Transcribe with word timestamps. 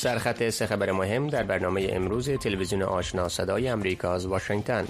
سرخط 0.00 0.48
سه 0.48 0.66
خبر 0.66 0.92
مهم 0.92 1.26
در 1.26 1.42
برنامه 1.42 1.88
امروز 1.90 2.30
تلویزیون 2.30 2.82
آشنا 2.82 3.28
صدای 3.28 3.68
امریکا 3.68 4.14
از 4.14 4.26
واشنگتن 4.26 4.86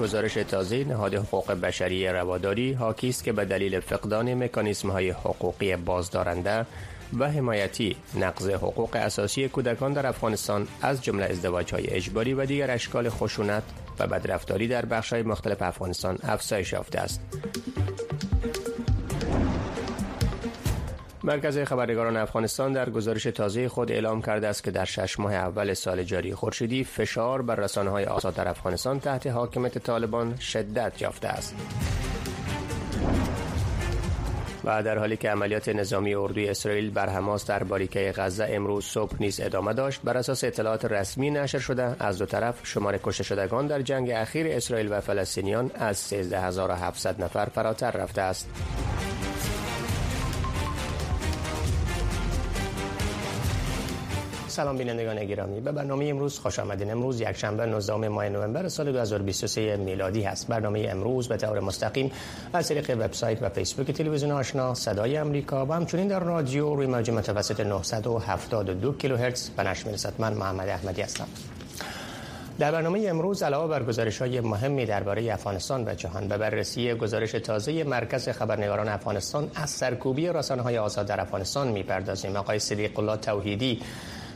گزارش 0.00 0.34
تازه 0.34 0.84
نهاد 0.84 1.14
حقوق 1.14 1.52
بشری 1.52 2.08
رواداری 2.08 2.72
حاکی 2.72 3.08
است 3.08 3.24
که 3.24 3.32
به 3.32 3.44
دلیل 3.44 3.80
فقدان 3.80 4.44
مکانیسم 4.44 4.90
های 4.90 5.10
حقوقی 5.10 5.76
بازدارنده 5.76 6.66
و 7.18 7.30
حمایتی 7.30 7.96
نقض 8.14 8.48
حقوق 8.48 8.96
اساسی 8.96 9.48
کودکان 9.48 9.92
در 9.92 10.06
افغانستان 10.06 10.68
از 10.82 11.02
جمله 11.02 11.24
ازدواج 11.24 11.74
های 11.74 11.86
اجباری 11.86 12.34
و 12.34 12.46
دیگر 12.46 12.70
اشکال 12.70 13.08
خشونت 13.08 13.62
و 13.98 14.06
بدرفتاری 14.06 14.68
در 14.68 14.84
بخش 14.84 15.12
های 15.12 15.22
مختلف 15.22 15.62
افغانستان 15.62 16.18
افزایش 16.22 16.72
یافته 16.72 17.00
است. 17.00 17.20
مرکز 21.24 21.58
خبرنگاران 21.58 22.16
افغانستان 22.16 22.72
در 22.72 22.90
گزارش 22.90 23.22
تازه 23.22 23.68
خود 23.68 23.92
اعلام 23.92 24.22
کرده 24.22 24.48
است 24.48 24.64
که 24.64 24.70
در 24.70 24.84
شش 24.84 25.18
ماه 25.18 25.34
اول 25.34 25.74
سال 25.74 26.02
جاری 26.02 26.34
خورشیدی 26.34 26.84
فشار 26.84 27.42
بر 27.42 27.54
رسانه 27.54 27.90
های 27.90 28.04
آزاد 28.04 28.34
در 28.34 28.48
افغانستان 28.48 29.00
تحت 29.00 29.26
حاکمیت 29.26 29.78
طالبان 29.78 30.36
شدت 30.36 31.02
یافته 31.02 31.28
است. 31.28 31.54
و 34.64 34.82
در 34.82 34.98
حالی 34.98 35.16
که 35.16 35.30
عملیات 35.30 35.68
نظامی 35.68 36.14
اردوی 36.14 36.48
اسرائیل 36.48 36.90
بر 36.90 37.08
حماس 37.08 37.46
در 37.46 37.64
باریکه 37.64 38.12
غزه 38.16 38.46
امروز 38.50 38.84
صبح 38.84 39.16
نیز 39.20 39.40
ادامه 39.40 39.72
داشت 39.72 40.00
بر 40.04 40.16
اساس 40.16 40.44
اطلاعات 40.44 40.84
رسمی 40.84 41.30
نشر 41.30 41.58
شده 41.58 41.96
از 41.98 42.18
دو 42.18 42.26
طرف 42.26 42.66
شمار 42.66 42.98
کشته 42.98 43.24
شدگان 43.24 43.66
در 43.66 43.82
جنگ 43.82 44.10
اخیر 44.10 44.46
اسرائیل 44.48 44.92
و 44.92 45.00
فلسطینیان 45.00 45.70
از 45.74 45.96
13700 45.96 47.22
نفر 47.22 47.44
فراتر 47.44 47.90
رفته 47.90 48.22
است 48.22 48.48
سلام 54.54 54.76
بینندگان 54.76 55.24
گرامی. 55.24 55.60
به 55.60 55.72
برنامه 55.72 56.06
امروز 56.06 56.38
خوش 56.38 56.58
آمدین. 56.58 56.90
امروز 56.90 57.20
یک 57.20 57.32
شنبه 57.32 57.66
19 57.66 58.08
ماه 58.08 58.28
نوامبر 58.28 58.68
سال 58.68 58.92
2023 58.92 59.76
میلادی 59.76 60.22
هست. 60.22 60.48
برنامه 60.48 60.86
امروز 60.90 61.28
به 61.28 61.36
طور 61.36 61.60
مستقیم 61.60 62.12
از 62.52 62.68
طریق 62.68 62.90
وبسایت 62.90 63.42
و 63.42 63.48
فیسبوک 63.48 63.90
تلویزیون 63.90 64.32
آشنا 64.32 64.74
صدای 64.74 65.16
امریکا 65.16 65.66
و 65.66 65.72
همچنین 65.72 66.08
در 66.08 66.20
رادیو 66.20 66.74
روی 66.74 66.86
موج 66.86 67.10
متوسط 67.10 67.60
972 67.60 68.92
کیلوهرتز. 68.92 69.50
به 69.50 69.62
نشر 69.62 69.86
می‌رسد 69.86 70.12
من 70.18 70.32
محمد 70.32 70.68
احمدی 70.68 71.02
هستم. 71.02 71.26
در 72.58 72.72
برنامه 72.72 73.04
امروز 73.08 73.42
علاوه 73.42 73.70
بر 73.70 73.82
گزارش 73.82 74.18
های 74.18 74.40
مهمی 74.40 74.86
درباره 74.86 75.32
افغانستان 75.32 75.88
و 75.88 75.94
جهان 75.94 76.28
به 76.28 76.38
بررسی 76.38 76.94
گزارش 76.94 77.32
تازه 77.32 77.84
مرکز 77.84 78.28
خبرنگاران 78.28 78.88
افغانستان 78.88 79.50
از 79.54 79.70
سرکوبی 79.70 80.28
رسانه 80.28 80.62
های 80.62 80.78
آزاد 80.78 81.06
در 81.06 81.20
افغانستان 81.20 81.68
می‌پردازیم. 81.68 82.36
آقای 82.36 82.58
صدیق 82.58 82.98
الله 82.98 83.16
توحیدی 83.16 83.80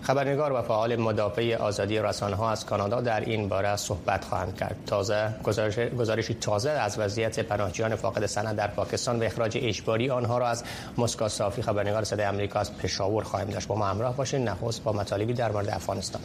خبرنگار 0.08 0.52
و 0.52 0.62
فعال 0.62 0.96
مدافع 0.96 1.56
آزادی 1.56 1.98
رسانه 1.98 2.36
ها 2.36 2.50
از 2.50 2.66
کانادا 2.66 3.00
در 3.00 3.20
این 3.20 3.48
باره 3.48 3.76
صحبت 3.76 4.24
خواهند 4.24 4.56
کرد. 4.56 4.76
تازه 4.86 5.34
گزارش 5.44 5.78
گزارشی 5.78 6.34
تازه 6.34 6.70
از 6.70 6.98
وضعیت 6.98 7.40
پناهجویان 7.40 7.96
فاقد 7.96 8.26
سند 8.26 8.56
در 8.56 8.66
پاکستان 8.66 9.20
و 9.20 9.24
اخراج 9.24 9.58
اجباری 9.62 10.10
آنها 10.10 10.38
را 10.38 10.48
از 10.48 10.64
مسکو 10.98 11.28
صافی 11.28 11.62
خبرنگار 11.62 12.04
صدای 12.04 12.26
آمریکا 12.26 12.60
از 12.60 12.78
پشاور 12.78 13.22
خواهیم 13.22 13.48
داشت. 13.48 13.68
با 13.68 13.74
ما 13.74 13.86
همراه 13.86 14.16
باشین. 14.16 14.48
نخست 14.48 14.82
با 14.82 14.92
مطالبی 14.92 15.32
در 15.32 15.52
مورد 15.52 15.68
افغانستان. 15.68 16.22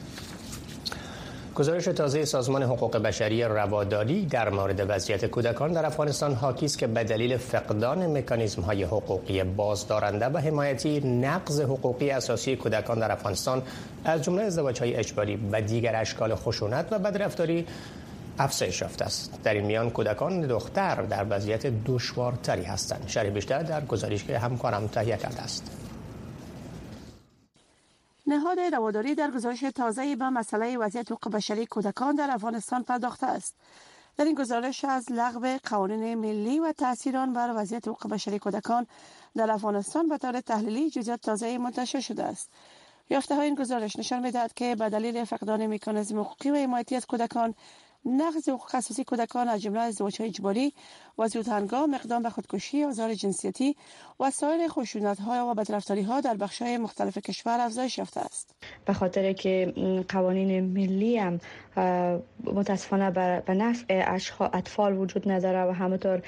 گزارش 1.55 1.85
تازه 1.85 2.25
سازمان 2.25 2.63
حقوق 2.63 2.97
بشری 2.97 3.43
رواداری 3.43 4.25
در 4.25 4.49
مورد 4.49 4.85
وضعیت 4.87 5.25
کودکان 5.25 5.73
در 5.73 5.85
افغانستان 5.85 6.33
حاکی 6.33 6.65
است 6.65 6.79
که 6.79 6.87
به 6.87 7.03
دلیل 7.03 7.37
فقدان 7.37 8.17
مکانیزم 8.17 8.61
های 8.61 8.83
حقوقی 8.83 9.43
بازدارنده 9.43 10.25
و 10.25 10.37
حمایتی 10.37 10.99
نقض 10.99 11.61
حقوقی 11.61 12.09
اساسی 12.09 12.55
کودکان 12.55 12.99
در 12.99 13.11
افغانستان 13.11 13.61
از 14.05 14.23
جمله 14.23 14.43
ازدواج 14.43 14.79
های 14.79 14.95
اجباری 14.95 15.39
و 15.51 15.61
دیگر 15.61 15.95
اشکال 15.95 16.35
خشونت 16.35 16.87
و 16.91 16.99
بدرفتاری 16.99 17.67
افزایش 18.39 18.81
یافته 18.81 19.05
است. 19.05 19.39
در 19.43 19.53
این 19.53 19.65
میان 19.65 19.89
کودکان 19.89 20.41
دختر 20.41 21.01
در 21.01 21.25
وضعیت 21.29 21.67
دشوارتری 21.85 22.63
هستند. 22.63 23.03
شرح 23.07 23.29
بیشتر 23.29 23.63
در 23.63 23.85
گزارش 23.85 24.23
که 24.23 24.39
همکارم 24.39 24.87
تهیه 24.87 25.17
کرده 25.17 25.41
است. 25.41 25.82
نهاد 28.33 28.59
رواداری 28.59 29.15
در 29.15 29.31
گزارش 29.31 29.59
تازه 29.59 30.15
به 30.15 30.29
مسئله 30.29 30.77
وضعیت 30.77 31.11
حقوق 31.11 31.33
بشری 31.33 31.65
کودکان 31.65 32.15
در 32.15 32.31
افغانستان 32.31 32.83
پرداخته 32.83 33.27
است. 33.27 33.55
در 34.17 34.25
این 34.25 34.35
گزارش 34.35 34.85
از 34.85 35.11
لغو 35.11 35.57
قوانین 35.63 36.15
ملی 36.15 36.59
و 36.59 36.71
تاثیران 36.71 37.33
بر 37.33 37.53
وضعیت 37.55 37.87
حقوق 37.87 38.07
بشری 38.07 38.39
کودکان 38.39 38.87
در 39.35 39.51
افغانستان 39.51 40.09
به 40.09 40.17
طور 40.17 40.41
تحلیلی 40.41 40.89
جزئیات 40.89 41.21
تازه 41.21 41.57
منتشر 41.57 41.99
شده 41.99 42.23
است. 42.23 42.49
یافته 43.09 43.35
های 43.35 43.45
این 43.45 43.55
گزارش 43.55 43.95
نشان 43.95 44.19
می‌دهد 44.19 44.53
که 44.53 44.75
به 44.75 44.89
دلیل 44.89 45.23
فقدان 45.23 45.67
مکانیزم 45.67 46.19
حقوقی 46.19 46.51
و 46.51 46.55
حمایتی 46.55 46.95
از 46.95 47.05
کودکان 47.05 47.55
نقض 48.05 48.49
حقوق 48.49 48.75
اساسی 48.75 49.03
کودکان 49.03 49.47
از 49.47 49.61
جمله 49.61 49.79
ازدواج 49.79 50.21
اجباری 50.21 50.73
و 51.17 51.27
زود 51.27 51.47
هنگام 51.47 51.93
اقدام 51.93 52.23
به 52.23 52.29
خودکشی 52.29 52.83
آزار 52.83 53.13
جنسیتی 53.13 53.75
و 54.19 54.31
سایر 54.31 54.67
خشونت 54.67 55.19
ها 55.19 55.47
و 55.51 55.53
بدرفتاری 55.53 56.01
ها 56.01 56.21
در 56.21 56.33
بخش 56.33 56.61
های 56.61 56.77
مختلف 56.77 57.17
کشور 57.17 57.59
افزایش 57.59 57.97
یافته 57.97 58.19
است. 58.21 58.55
به 58.85 58.93
خاطر 58.93 59.33
که 59.33 59.73
قوانین 60.09 60.63
ملی 60.65 61.17
هم 61.17 61.39
متاسفانه 62.43 63.11
به 63.41 63.53
نفع 63.53 64.15
اطفال 64.53 64.97
وجود 64.97 65.31
نداره 65.31 65.63
و 65.63 65.71
همطور 65.71 66.21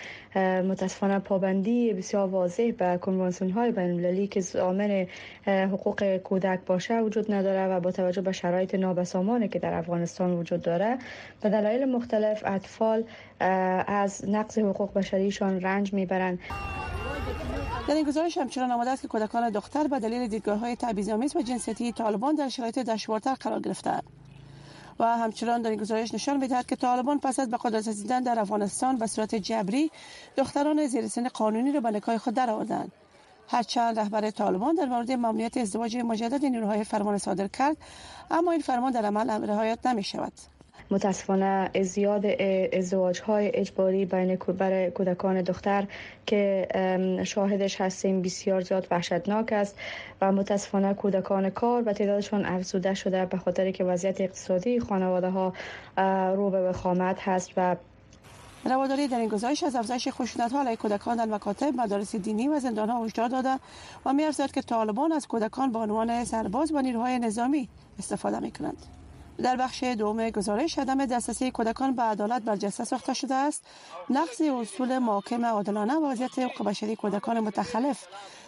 متاسفانه 0.62 1.20
پابندی 1.20 1.94
بسیار 1.94 2.28
واضح 2.28 2.72
به 2.72 3.00
کنوانسیون 3.02 3.52
های 3.52 3.72
بین 3.72 3.90
المللی 3.90 4.28
که 4.28 4.42
ضامن 4.42 5.08
حقوق 5.46 6.18
کودک 6.18 6.60
باشه 6.66 7.02
وجود 7.02 7.32
نداره 7.32 7.68
و 7.76 7.80
با 7.80 7.92
توجه 7.92 8.22
به 8.22 8.32
شرایط 8.32 8.76
نابسامانی 8.76 9.48
که 9.48 9.60
در 9.60 9.74
افغانستان 9.74 10.34
وجود 10.34 10.62
داره 10.62 10.98
به 11.42 11.50
دلایل 11.66 11.86
مختلف 11.86 12.44
اطفال 12.46 13.04
از 13.88 14.30
نقض 14.30 14.60
حقوق 14.60 14.94
بشریشان 14.94 15.62
رنج 15.62 15.94
می‌برند. 15.94 16.40
در 17.88 17.96
این 17.96 18.06
گزارش 18.06 18.38
همچنان 18.38 18.72
آمده 18.72 18.90
است 18.90 19.02
که 19.02 19.08
کودکان 19.08 19.50
دختر 19.50 19.88
به 19.88 20.00
دلیل 20.00 20.28
دیدگاه 20.28 20.60
های 20.60 20.76
تبعیض‌آمیز 20.76 21.36
و 21.36 21.42
جنسیتی 21.42 21.92
طالبان 21.92 22.36
در 22.36 22.50
شرایط 22.50 22.80
دشوارتر 22.80 23.34
قرار 23.34 23.60
گرفتند 23.60 24.04
و 25.00 25.18
همچنان 25.18 25.62
در 25.62 25.70
این 25.70 25.80
گزارش 25.80 26.14
نشان 26.14 26.38
می‌دهد 26.38 26.66
که 26.66 26.76
طالبان 26.76 27.20
پس 27.20 27.40
از 27.40 27.50
به 27.50 27.58
قدرت 27.58 27.88
رسیدن 27.88 28.24
در 28.24 28.40
افغانستان 28.40 28.98
به 28.98 29.08
صورت 29.08 29.36
جبری 29.36 29.92
دختران 30.38 30.88
زیر 30.88 31.08
سن 31.08 31.28
قانونی 31.28 31.72
را 31.72 31.80
به 31.80 31.92
نکاح 31.92 32.18
خود 32.18 32.34
درآوردند. 32.34 32.92
هرچند 33.48 34.00
رهبر 34.00 34.32
طالبان 34.32 34.76
در 34.76 34.86
مورد 34.86 35.12
ممنوعیت 35.12 35.58
ازدواج 35.58 35.98
مجدد 35.98 36.46
نیروهای 36.46 36.84
فرمان 36.84 37.18
صادر 37.18 37.48
کرد 37.48 37.78
اما 38.32 38.52
این 38.52 38.62
فرمان 38.62 38.92
در 38.92 39.06
عمل 39.06 39.48
رعایت 39.48 39.86
نمی 39.86 40.04
شود 40.04 40.34
متاسفانه 40.92 41.70
زیاد 41.84 42.26
ازدواج 42.74 43.22
های 43.22 43.52
اجباری 43.54 44.06
بین 44.06 44.36
برای 44.36 44.92
کودکان 44.92 45.42
دختر 45.42 45.88
که 46.26 46.68
شاهدش 47.24 47.82
هستیم 47.82 48.22
بسیار 48.22 48.62
زیاد 48.62 48.88
وحشتناک 48.92 49.54
است 49.54 49.76
و 50.22 50.32
متاسفانه 50.32 50.94
کودکان 50.94 51.50
کار 51.50 51.84
و 51.86 51.94
تعدادشان 51.94 52.46
افزوده 52.46 52.94
شده 52.94 53.26
به 53.26 53.38
خاطر 53.38 53.72
که 53.72 53.84
وضعیت 53.84 54.22
اقتصادی 54.22 54.80
خانواده 54.80 55.30
ها 55.30 55.54
رو 56.36 56.50
به 56.50 56.70
وخامت 56.70 57.20
هست 57.20 57.52
و 57.58 57.76
رواداری 58.66 59.08
در 59.08 59.20
این 59.20 59.30
گزارش 59.30 59.64
از 59.64 59.76
افزایش 59.76 60.08
خشونت 60.08 60.52
ها 60.52 60.60
علیه 60.60 60.76
کودکان 60.76 61.18
در 61.18 61.26
مکاتب 61.26 61.74
مدارس 61.76 62.16
دینی 62.16 62.48
و 62.48 62.60
زندان 62.60 62.90
ها 62.90 63.06
هشدار 63.06 63.30
داده 63.30 63.60
و 64.06 64.14
می‌ارزد 64.14 64.52
که 64.52 64.62
طالبان 64.62 65.12
از 65.12 65.28
کودکان 65.28 65.72
به 65.72 65.80
عنوان 65.80 66.26
سرباز 66.26 66.72
و 66.72 66.82
نیروهای 66.82 67.20
نظامی 67.20 67.70
استفاده 68.00 68.40
می 68.40 68.52
کنند. 68.52 68.78
در 69.38 69.56
بخش 69.56 69.84
دوم 69.84 70.30
گزارش 70.30 70.80
عدم 70.80 71.06
دسترسی 71.06 71.52
کودکان 71.52 71.96
به 71.96 72.02
عدالت 72.02 72.42
برجسته 72.42 72.84
ساخته 72.84 73.14
شده 73.14 73.36
است. 73.36 73.64
نقض 74.10 74.42
اصول 74.42 74.98
محاکم 74.98 75.46
عادلانه 75.46 75.96
وضعیت 75.96 76.40
حقوق 76.40 76.68
بشری 76.68 76.96
کودکان 76.96 77.40
متخلف. 77.40 78.08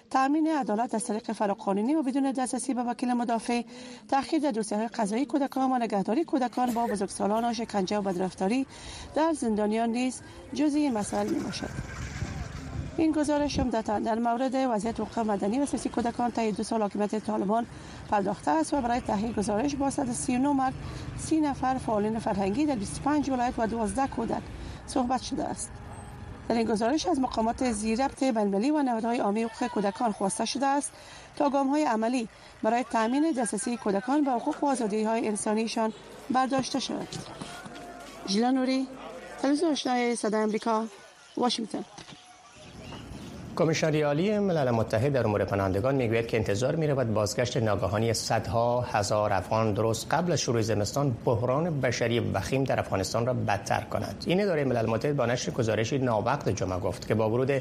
تامین 0.10 0.48
عدالت 0.48 0.96
از 0.96 1.04
طریق 1.04 1.32
فراقانونی 1.32 1.96
و 1.96 2.04
بدون 2.04 2.32
دسترسی 2.32 2.74
به 2.74 2.84
وکیل 2.84 3.14
مدافع. 3.14 3.62
تأخیر 4.08 4.40
در 4.40 4.52
دوسیه 4.52 4.78
های 4.78 4.88
قضایی 4.88 5.26
کودکان 5.26 5.72
و 5.72 5.78
نگهداری 5.78 6.24
کودکان 6.24 6.74
با 6.74 6.88
بزرگسالان 6.88 7.46
و 7.46 7.54
شکنجه 7.54 7.98
و 7.98 8.02
بدرفتاری 8.02 8.66
در 9.16 9.34
زندانیان 9.34 9.90
نیز 9.90 10.22
جزئی 10.54 10.90
مسائل 10.90 11.30
می 11.30 11.40
باشد 11.40 11.70
این 12.98 13.12
گزارش 13.12 13.60
عمدتا 13.60 14.00
در 14.00 14.20
مورد 14.20 14.56
وضعیت 14.56 15.00
حقوق 15.00 15.20
مدنی 15.20 15.60
و 15.60 15.66
سیاسی 15.66 15.90
کودکان 15.90 16.32
تا 16.32 16.52
دو 16.52 16.64
سال 16.64 16.82
حاکمیت 16.82 17.16
طالبان 17.16 17.66
پرداخته 18.10 18.52
است 18.52 18.74
و 18.74 18.82
برای 18.82 19.00
تحقیق 19.00 19.36
گزارش 19.36 19.76
با 19.76 19.90
139 19.90 20.50
مرد 20.50 20.74
30 21.18 21.42
نفر 21.42 21.78
فعالین 21.78 22.20
فرهنگی 22.20 22.66
در 22.66 22.76
25 22.76 23.30
ولایت 23.30 23.54
و 23.58 23.68
12 23.68 24.08
کودک 24.08 24.42
صحبت 24.88 25.22
شده 25.22 25.44
است 25.44 25.72
در 26.50 26.56
این 26.56 26.68
گزارش 26.68 27.06
از 27.06 27.20
مقامات 27.20 27.72
زیربط 27.72 28.24
بین‌المللی 28.24 28.72
و 28.72 28.82
نهادهای 28.82 29.18
عامی 29.20 29.44
حقوق 29.44 29.68
کودکان 29.68 30.12
خواسته 30.12 30.46
شده 30.46 30.66
است 30.66 30.92
تا 31.36 31.50
های 31.50 31.84
عملی 31.84 32.30
برای 32.64 32.84
تامین 32.84 33.32
دسترسی 33.32 33.78
کودکان 33.78 34.24
به 34.24 34.32
حقوق 34.32 34.64
و 34.64 34.68
های 35.08 35.28
انسانیشان 35.28 35.94
برداشته 36.30 36.80
شود. 36.80 37.08
ژیلا 38.28 38.52
نوری، 38.52 38.88
تلویزیون 39.42 39.72
آشنای 39.72 40.16
صدای 40.16 40.44
آمریکا، 40.44 40.86
واشنگتن. 41.38 41.86
کمیشنری 43.58 44.02
عالی 44.02 44.40
ملل 44.40 44.72
متحد 44.72 45.14
در 45.14 45.28
امور 45.28 45.46
پناهندگان 45.46 45.96
می‌گوید 45.96 46.28
که 46.28 46.38
انتظار 46.38 46.76
می‌رود 46.76 47.14
بازگشت 47.14 47.58
ناگهانی 47.58 48.14
صدها 48.14 48.82
هزار 48.82 49.34
افغان 49.34 49.74
درست 49.74 50.08
قبل 50.14 50.32
از 50.32 50.42
شروع 50.42 50.62
زمستان 50.62 51.16
بحران 51.26 51.82
بشری 51.82 52.20
وخیم 52.20 52.64
در 52.64 52.80
افغانستان 52.80 53.26
را 53.26 53.34
بدتر 53.34 53.82
کند. 53.82 54.24
این 54.28 54.42
اداره 54.42 54.64
ملل 54.64 54.86
متحد 54.86 55.16
با 55.16 55.26
نشر 55.26 55.52
گزارشی 55.52 55.98
ناوقت 55.98 56.50
جمعه 56.50 56.80
گفت 56.80 57.08
که 57.08 57.16
با 57.16 57.30
ورود 57.30 57.52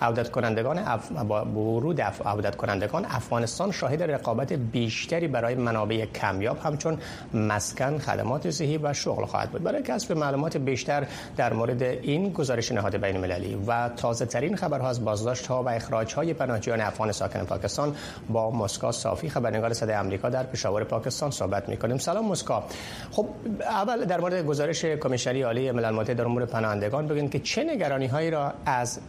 عودت 0.00 0.30
کنندگان 0.30 0.78
اف... 0.78 1.12
با 1.12 1.44
ورود 1.44 2.00
اف... 2.00 2.26
عودت 2.26 2.56
کنندگان 2.56 3.04
افغانستان 3.04 3.72
شاهد 3.72 4.02
رقابت 4.02 4.52
بیشتری 4.52 5.28
برای 5.28 5.54
منابع 5.54 6.04
کمیاب 6.04 6.58
همچون 6.64 6.98
مسکن 7.34 7.98
خدمات 7.98 8.50
صحی 8.50 8.78
و 8.78 8.92
شغل 8.92 9.24
خواهد 9.24 9.50
بود. 9.50 9.62
برای 9.62 9.82
کسب 9.82 10.12
معلومات 10.12 10.56
بیشتر 10.56 11.06
در 11.36 11.52
مورد 11.52 11.82
این 11.82 12.32
گزارش 12.32 12.72
نهاد 12.72 12.96
بین 12.96 13.16
المللی 13.16 13.58
و 13.66 13.88
تازه 13.88 14.26
ترین 14.26 14.56
خبرها 14.56 14.88
از 14.88 15.04
بازداشت 15.32 15.46
ها 15.46 15.62
و 15.62 15.68
اخراج 15.68 16.14
های 16.14 16.34
پناهجویان 16.34 16.80
افغان 16.80 17.12
ساکن 17.12 17.44
پاکستان 17.44 17.96
با 18.28 18.50
مسکا 18.50 18.92
صافی. 18.92 19.28
خبرنگار 19.28 19.72
صدای 19.72 19.96
آمریکا 19.96 20.28
در 20.28 20.42
پشاور 20.42 20.84
پاکستان 20.84 21.30
صحبت 21.30 21.68
می‌کنیم. 21.68 21.98
سلام 21.98 22.28
مسکا 22.28 22.64
خب 23.10 23.26
اول 23.60 24.04
در 24.04 24.20
مورد 24.20 24.46
گزارش 24.46 24.84
کمیشنری 24.84 25.42
عالی 25.42 25.70
ملل 25.70 25.90
متحد 25.90 26.16
در 26.16 26.24
امور 26.24 26.44
پناهندگان 26.44 27.06
بگین 27.06 27.30
که 27.30 27.38
چه 27.38 27.64
نگرانی 27.64 28.06
هایی 28.06 28.30
را 28.30 28.52
از 28.66 29.00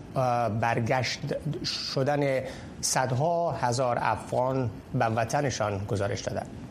برگشت 0.62 1.20
شدن 1.94 2.44
صدها 2.82 3.52
هزار 3.52 3.98
افغان 4.02 4.70
به 4.94 5.06
وطنشان 5.06 5.86
گزارش 5.88 6.22
دادند 6.22 6.63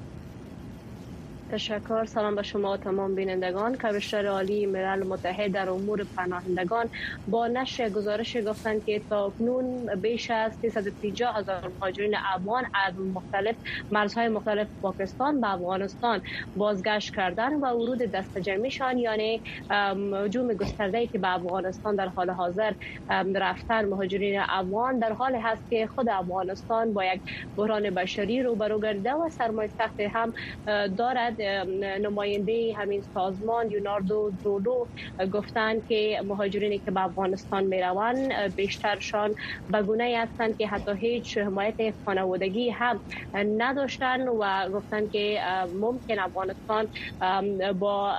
تشکر. 1.53 2.05
سلام 2.05 2.35
به 2.37 2.43
شما 2.43 2.77
تمام 2.77 3.15
بینندگان. 3.15 3.77
کمیشنر 3.77 4.27
عالی 4.27 4.67
ملل 4.67 5.03
متحد 5.05 5.53
در 5.55 5.71
امور 5.71 6.07
پناهندگان 6.17 6.91
با 7.27 7.47
نشر 7.49 7.91
گزارش 7.91 8.37
گفتند 8.47 8.85
که 8.85 9.05
تا 9.11 9.35
کنون 9.39 9.87
بیش 10.01 10.31
از 10.31 10.57
350 10.61 11.39
هزار 11.39 11.73
مهاجرین 11.81 12.15
افغان 12.37 12.65
از 12.87 12.99
مختلف 12.99 13.57
مرزهای 13.91 14.29
مختلف 14.29 14.69
پاکستان 14.83 15.41
به 15.41 15.53
افغانستان 15.53 16.23
بازگشت 16.57 17.15
کردن 17.15 17.55
و 17.55 17.67
ورود 17.67 17.99
دست 18.15 18.39
جمعیشان 18.39 18.99
یعنی 18.99 19.43
هجوم 20.25 20.55
گسترده 20.55 21.07
که 21.07 21.19
به 21.19 21.35
افغانستان 21.35 21.97
در 21.97 22.09
حال 22.09 22.31
حاضر 22.31 22.73
رفتن 23.35 23.85
مهاجرین 23.85 24.41
افغان 24.49 24.99
در 24.99 25.13
حال 25.13 25.37
هست 25.43 25.69
که 25.71 25.87
خود 25.87 26.09
افغانستان 26.09 26.93
با 26.93 27.05
یک 27.05 27.23
بحران 27.57 27.91
بشری 27.91 28.43
روبرو 28.43 28.81
گردیده 28.81 29.13
و 29.15 29.29
سرمایه 29.29 29.69
سخت 29.69 30.01
هم 30.01 30.33
دارد. 30.99 31.42
نماینده 32.01 32.73
همین 32.77 33.03
سازمان 33.03 33.71
یوناردو 33.71 34.33
دولو 34.43 34.87
گفتند 35.33 35.85
که 35.87 36.21
مهاجرینی 36.25 36.79
که 36.79 36.91
به 36.91 37.05
افغانستان 37.05 37.65
می 37.65 37.81
روند 37.81 38.33
بیشترشان 38.57 39.35
بگونه 39.73 40.15
هستند 40.19 40.57
که 40.57 40.67
حتی 40.69 40.93
هیچ 40.99 41.39
حمایت 41.39 41.77
خانوادگی 42.05 42.71
هم 42.71 43.01
نداشتن 43.35 44.29
و 44.29 44.71
گفتند 44.71 45.11
که 45.11 45.41
ممکن 45.81 46.19
افغانستان 46.19 46.89
با 47.79 48.15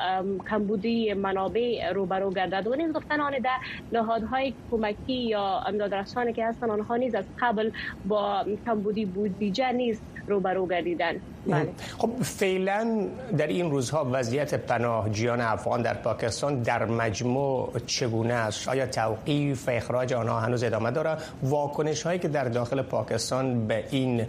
کمبودی 0.50 1.14
منابع 1.14 1.92
روبرو 1.96 2.34
گردد. 2.34 2.68
و 2.68 2.76
نیز 2.76 2.92
گفتن 2.94 3.22
آن 3.22 3.34
در 3.44 3.58
نهادهای 3.92 4.56
کمکی 4.72 5.14
یا 5.28 5.62
امدادرسانی 5.66 6.34
که 6.34 6.46
هستن 6.46 6.72
آنها 6.72 6.96
نیز 6.96 7.16
از 7.16 7.30
قبل 7.42 7.72
با 8.04 8.46
کمبودی 8.66 9.06
بودجه 9.06 9.72
نیست. 9.72 10.13
روبرو 10.28 10.68
گردیدن. 10.68 11.16
بله. 11.48 11.70
خب 11.98 12.10
فعلا 12.22 13.08
در 13.38 13.48
این 13.48 13.72
روزها 13.72 14.10
وضعیت 14.12 14.54
پناهجویان 14.54 15.42
افغان 15.42 15.82
در 15.82 15.94
پاکستان 15.94 16.62
در 16.62 16.86
مجموع 16.86 17.74
چگونه 17.86 18.34
است؟ 18.34 18.68
آیا 18.68 18.86
توقیف 18.86 19.68
و 19.68 19.72
اخراج 19.72 20.14
آنها 20.14 20.40
هنوز 20.40 20.64
ادامه 20.64 20.92
داره 20.92 21.18
واکنش 21.44 22.04
هایی 22.04 22.20
که 22.20 22.28
در 22.28 22.44
داخل 22.44 22.82
پاکستان 22.82 23.68
به 23.68 23.84
این 23.90 24.26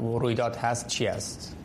رویداد 0.00 0.56
هست 0.56 0.86
چی 0.86 1.06
است؟ 1.06 1.56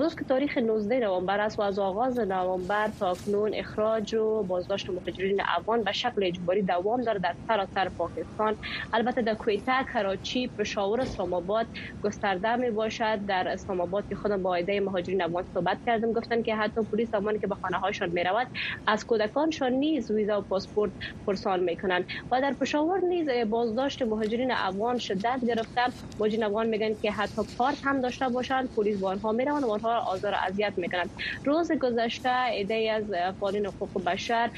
روز 0.00 0.14
که 0.16 0.24
تاریخ 0.24 0.58
19 0.58 0.98
نوامبر 1.00 1.40
است 1.40 1.58
و 1.58 1.62
از 1.62 1.78
آغاز 1.78 2.18
نوامبر 2.18 2.92
تا 2.98 3.14
کنون 3.26 3.54
اخراج 3.54 4.14
و 4.14 4.42
بازداشت 4.42 4.90
مهاجرین 4.90 5.40
افغان 5.58 5.84
به 5.84 5.92
شکل 5.92 6.24
اجباری 6.24 6.62
دوام 6.62 7.02
داره 7.02 7.18
در 7.18 7.34
سراسر 7.46 7.88
پاکستان. 7.98 8.56
البته 8.92 9.22
در 9.22 9.34
کویتا 9.34 9.82
کراچی 9.92 10.48
پشاور 10.58 11.00
اسلام 11.00 11.34
آباد 11.34 11.66
گسترده 12.02 12.56
می 12.56 12.70
باشد. 12.70 13.18
در 13.28 13.48
اسلام 13.48 13.80
آباد 13.80 14.06
که 14.08 14.14
خودم 14.16 14.42
با 14.42 14.54
ایده 14.54 14.80
مهاجرین 14.80 15.22
افغان 15.22 15.44
صحبت 15.54 15.78
کردم 15.86 16.12
گفتن 16.12 16.42
که 16.42 16.56
حتی 16.56 16.80
پلیس 16.92 17.10
زمانی 17.10 17.38
که 17.38 17.46
به 17.46 17.54
خانه 17.54 17.78
هاشون 17.78 18.08
می 18.10 18.24
رود 18.24 18.48
از 18.86 19.04
کودکانشان 19.04 19.72
نیز 19.72 20.10
ویزا 20.10 20.40
و 20.40 20.42
پاسپورت 20.42 20.92
پرسان 21.26 21.60
می 21.60 21.76
کنند. 21.76 22.04
و 22.32 22.40
در 22.40 22.54
پشاور 22.60 23.00
نیز 23.08 23.28
بازداشت 23.50 24.02
مهاجرین 24.02 24.52
افغان 24.52 24.98
شدت 24.98 25.40
گرفته 25.48 25.80
مهاجرین 26.18 26.44
افغان 26.44 26.66
میگن 26.66 26.94
که 27.02 27.12
حتی 27.12 27.42
کارت 27.58 27.78
هم 27.84 28.00
داشته 28.00 28.28
باشند. 28.28 28.70
پلیس 28.76 28.98
با 28.98 29.10
آنها 29.10 29.32
می‌روند 29.32 29.64
و 29.64 29.70
آنها 29.70 29.85
آزار 29.90 30.32
و 30.32 30.36
اذیت 30.48 30.72
می‌کنند 30.76 31.10
روز 31.44 31.68
گذشته 31.80 32.30
ایده 32.52 32.90
از 32.92 33.10
فعالین 33.40 33.66
حقوق 33.66 34.04
بشر 34.06 34.50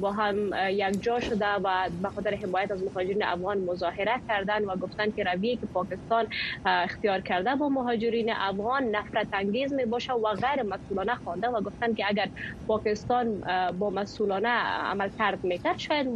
با 0.00 0.12
هم 0.12 0.50
یک 0.70 1.00
جا 1.02 1.20
شده 1.20 1.46
و 1.46 1.90
به 1.92 2.10
خاطر 2.10 2.34
حمایت 2.44 2.70
از 2.70 2.82
مهاجرین 2.84 3.24
افغان 3.24 3.58
مظاهره 3.58 4.22
کردن 4.28 4.64
و 4.64 4.76
گفتن 4.76 5.10
که 5.12 5.24
رویه 5.24 5.56
که 5.56 5.66
پاکستان 5.72 6.28
اختیار 6.64 7.20
کرده 7.20 7.54
با 7.56 7.68
مهاجرین 7.68 8.32
افغان 8.36 8.84
نفرت 8.84 9.28
انگیز 9.32 9.72
می 9.72 9.84
باشه 9.86 10.12
و 10.12 10.34
غیر 10.42 10.62
مسئولانه 10.62 11.14
خوانده 11.16 11.48
و 11.48 11.62
گفتن 11.62 11.94
که 11.94 12.04
اگر 12.08 12.28
پاکستان 12.68 13.40
با 13.78 13.90
مسئولانه 13.90 14.48
عمل 14.48 15.10
کرد 15.18 15.40
می‌کرد 15.42 15.78
شاید 15.78 16.06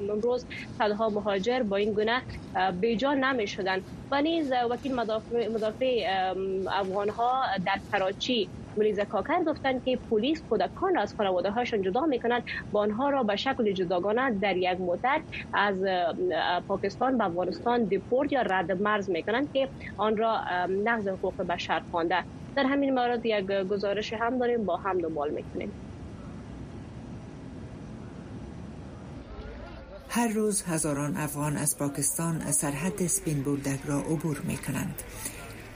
امروز 0.00 0.46
صدها 0.78 1.10
مهاجر 1.10 1.62
با 1.62 1.76
این 1.76 1.94
گونه 1.94 2.22
بیجا 2.80 3.14
نمی 3.14 3.46
شدن 3.46 3.82
و 4.12 4.22
نیز 4.22 4.50
وکیل 4.70 4.94
مدافع, 4.94 5.48
مدافع 5.48 5.86
افغان 6.72 7.08
ها 7.10 7.39
در 7.66 7.80
کراچی 7.92 8.48
ملیزه 8.76 9.04
کاکر 9.04 9.44
گفتند 9.44 9.84
که 9.84 9.98
پلیس 10.10 10.42
کودکان 10.48 10.98
از 10.98 11.14
خانواده 11.14 11.50
هاشون 11.50 11.82
جدا 11.82 12.00
می‌کنند 12.00 12.42
و 12.72 12.78
آنها 12.78 13.10
را 13.10 13.22
به 13.22 13.36
شکل 13.36 13.72
جداگانه 13.72 14.30
در 14.30 14.56
یک 14.56 14.80
مدت 14.80 15.20
از 15.52 15.76
پاکستان 16.68 17.18
به 17.18 17.24
افغانستان 17.24 17.84
دیپورت 17.84 18.32
یا 18.32 18.42
رد 18.42 18.72
مرز 18.72 19.10
می‌کنند 19.10 19.52
که 19.52 19.68
آن 19.96 20.16
را 20.16 20.40
نقض 20.84 21.08
حقوق 21.08 21.42
بشر 21.42 21.82
خوانده. 21.90 22.24
در 22.56 22.64
همین 22.64 22.94
مورد 22.94 23.26
یک 23.26 23.46
گزارش 23.46 24.12
هم 24.12 24.38
داریم 24.38 24.64
با 24.64 24.76
هم 24.76 24.98
دنبال 24.98 25.30
می‌کنیم. 25.30 25.72
هر 30.08 30.28
روز 30.28 30.62
هزاران 30.62 31.16
افغان 31.16 31.56
از 31.56 31.78
پاکستان 31.78 32.40
سرحد 32.40 33.06
سپین 33.06 33.42
بولدک 33.42 33.80
را 33.84 33.98
عبور 33.98 34.40
می 34.44 34.56
کنند. 34.56 35.02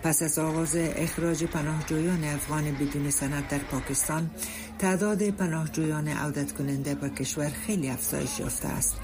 پس 0.05 0.23
از 0.23 0.39
آغاز 0.39 0.77
اخراج 0.77 1.45
پناهجویان 1.45 2.25
افغان 2.25 2.73
بدون 2.73 3.11
سند 3.11 3.49
در 3.49 3.59
پاکستان 3.59 4.31
تعداد 4.79 5.31
پناهجویان 5.31 6.09
عودت 6.09 6.53
کننده 6.53 6.95
به 6.95 7.11
کشور 7.11 7.49
خیلی 7.49 7.91
افزایش 7.91 8.41
یافته 8.41 8.69
است. 8.69 8.97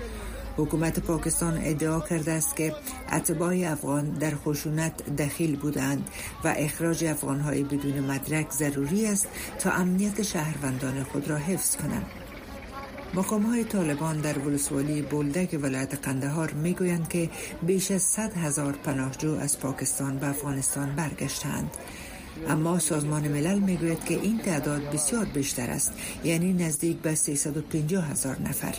حکومت 0.57 1.00
پاکستان 1.00 1.61
ادعا 1.62 2.00
کرده 2.00 2.33
است 2.33 2.57
که 2.57 2.75
اتباع 3.12 3.54
افغان 3.66 4.11
در 4.11 4.35
خشونت 4.35 5.16
دخیل 5.16 5.57
بودند 5.57 6.11
و 6.45 6.54
اخراج 6.57 7.04
افغانهای 7.04 7.64
بدون 7.64 8.00
مدرک 8.00 8.50
ضروری 8.50 9.07
است 9.07 9.28
تا 9.59 9.71
امنیت 9.71 10.23
شهروندان 10.23 11.04
خود 11.04 11.30
را 11.30 11.37
حفظ 11.37 11.76
کنند. 11.76 12.07
مقام 13.14 13.42
های 13.42 13.64
طالبان 13.64 14.20
در 14.20 14.38
ولسوالی 14.38 15.02
بولدک 15.02 15.58
ولایت 15.62 16.06
قندهار 16.06 16.50
می 16.50 16.74
گویند 16.74 17.08
که 17.08 17.30
بیش 17.62 17.90
از 17.90 18.02
100 18.02 18.36
هزار 18.36 18.72
پناهجو 18.72 19.36
از 19.40 19.60
پاکستان 19.60 20.18
به 20.18 20.28
افغانستان 20.28 20.94
برگشتند. 20.96 21.70
اما 22.48 22.78
سازمان 22.78 23.28
ملل 23.28 23.58
می 23.58 23.76
گوید 23.76 24.04
که 24.04 24.14
این 24.14 24.38
تعداد 24.38 24.82
بسیار 24.82 25.24
بیشتر 25.24 25.70
است 25.70 25.92
یعنی 26.24 26.52
نزدیک 26.52 26.96
به 26.96 27.14
350 27.14 28.10
هزار 28.10 28.36
نفر. 28.42 28.74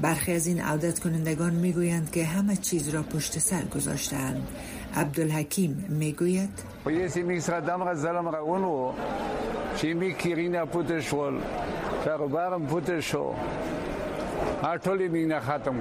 برخی 0.00 0.32
از 0.32 0.46
این 0.46 0.60
عودت 0.60 0.98
کنندگان 0.98 1.52
می 1.52 1.72
گویند 1.72 2.10
که 2.10 2.24
همه 2.24 2.56
چیز 2.56 2.88
را 2.88 3.02
پشت 3.02 3.38
سر 3.38 3.64
گذاشتند 3.64 4.48
عبدالحکیم 4.96 5.86
می 5.88 6.12
گوید 12.04 12.28
برم 12.28 12.66
پوتشو 12.66 13.34
هر 14.62 14.78
طولی 14.78 15.08
می 15.08 15.40
ختم 15.40 15.74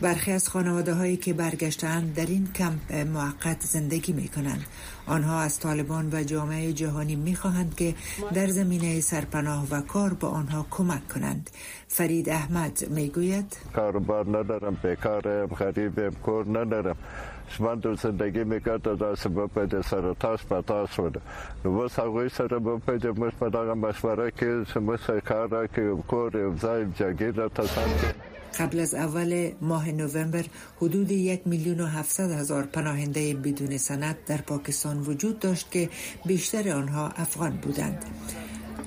برخی 0.00 0.32
از 0.32 0.48
خانواده 0.48 0.94
هایی 0.94 1.16
که 1.16 1.32
برگشتند 1.32 2.14
در 2.14 2.26
این 2.26 2.48
کمپ 2.54 2.94
موقت 2.94 3.60
زندگی 3.60 4.12
می 4.12 4.28
کنند. 4.28 4.66
آنها 5.06 5.40
از 5.40 5.60
طالبان 5.60 6.08
و 6.12 6.22
جامعه 6.22 6.72
جهانی 6.72 7.16
می 7.16 7.34
خواهند 7.34 7.74
که 7.76 7.94
در 8.34 8.46
زمینه 8.46 9.00
سرپناه 9.00 9.66
و 9.70 9.80
کار 9.80 10.14
با 10.14 10.28
آنها 10.28 10.66
کمک 10.70 11.08
کنند. 11.08 11.50
فرید 11.88 12.28
احمد 12.28 12.88
می 12.90 13.08
گوید 13.08 13.56
کاربار 13.74 14.38
ندارم 14.38 14.76
بیکارم 14.82 15.46
غریبم 15.46 16.10
کور 16.10 16.58
ندارم 16.58 16.96
من 17.60 17.78
در 17.78 17.94
زندگی 17.94 18.44
می‌کرد 18.44 18.88
از 18.88 19.18
سبب 19.18 19.46
پیدا 19.54 19.82
سر 19.82 20.14
تاس 20.14 20.40
په 20.42 20.62
تاس 20.62 20.98
ود 20.98 21.22
نو 21.64 21.78
بس 21.78 21.98
هغه 21.98 22.28
سره 22.28 22.58
به 22.58 22.78
پیدا 22.78 23.12
مش 23.12 23.32
په 23.40 23.48
دغه 23.48 23.74
مشوره 23.74 24.30
کې 24.30 24.72
سمسه 24.74 25.20
کار 25.20 25.48
را 25.48 25.66
کې 25.66 26.06
کور 26.06 26.36
یو 26.36 26.56
ځای 26.56 26.86
جګیر 26.98 27.34
را 27.34 27.48
تاسو 27.48 27.80
قبل 28.58 28.80
از 28.80 28.94
اول 28.94 29.52
ماه 29.60 29.90
نوامبر 29.90 30.44
حدود 30.82 31.10
یک 31.10 31.46
میلیون 31.46 31.80
و 31.80 31.86
هفتصد 31.86 32.30
هزار 32.30 32.62
پناهنده 32.62 33.34
بدون 33.34 33.76
سند 33.78 34.16
در 34.26 34.36
پاکستان 34.36 35.00
وجود 35.00 35.38
داشت 35.38 35.70
که 35.70 35.88
بیشتر 36.26 36.72
آنها 36.72 37.08
افغان 37.08 37.50
بودند. 37.50 38.04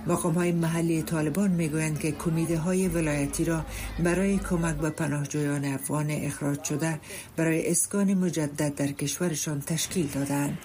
مقام 0.08 0.34
های 0.34 0.52
محلی 0.52 1.04
طالبان 1.04 1.52
می‌گویند 1.52 2.00
که 2.00 2.12
کمیده 2.12 2.58
های 2.58 2.88
ولایتی 2.88 3.46
را 3.46 3.66
برای 4.04 4.38
کمک 4.38 4.76
به 4.76 4.90
پناهجویان 4.90 5.66
افغان 5.66 6.08
اخراج 6.10 6.64
شده 6.64 7.00
برای 7.38 7.72
اسکان 7.72 8.14
مجدد 8.14 8.76
در 8.76 8.88
کشورشان 8.88 9.62
تشکیل 9.62 10.08
دادند. 10.08 10.58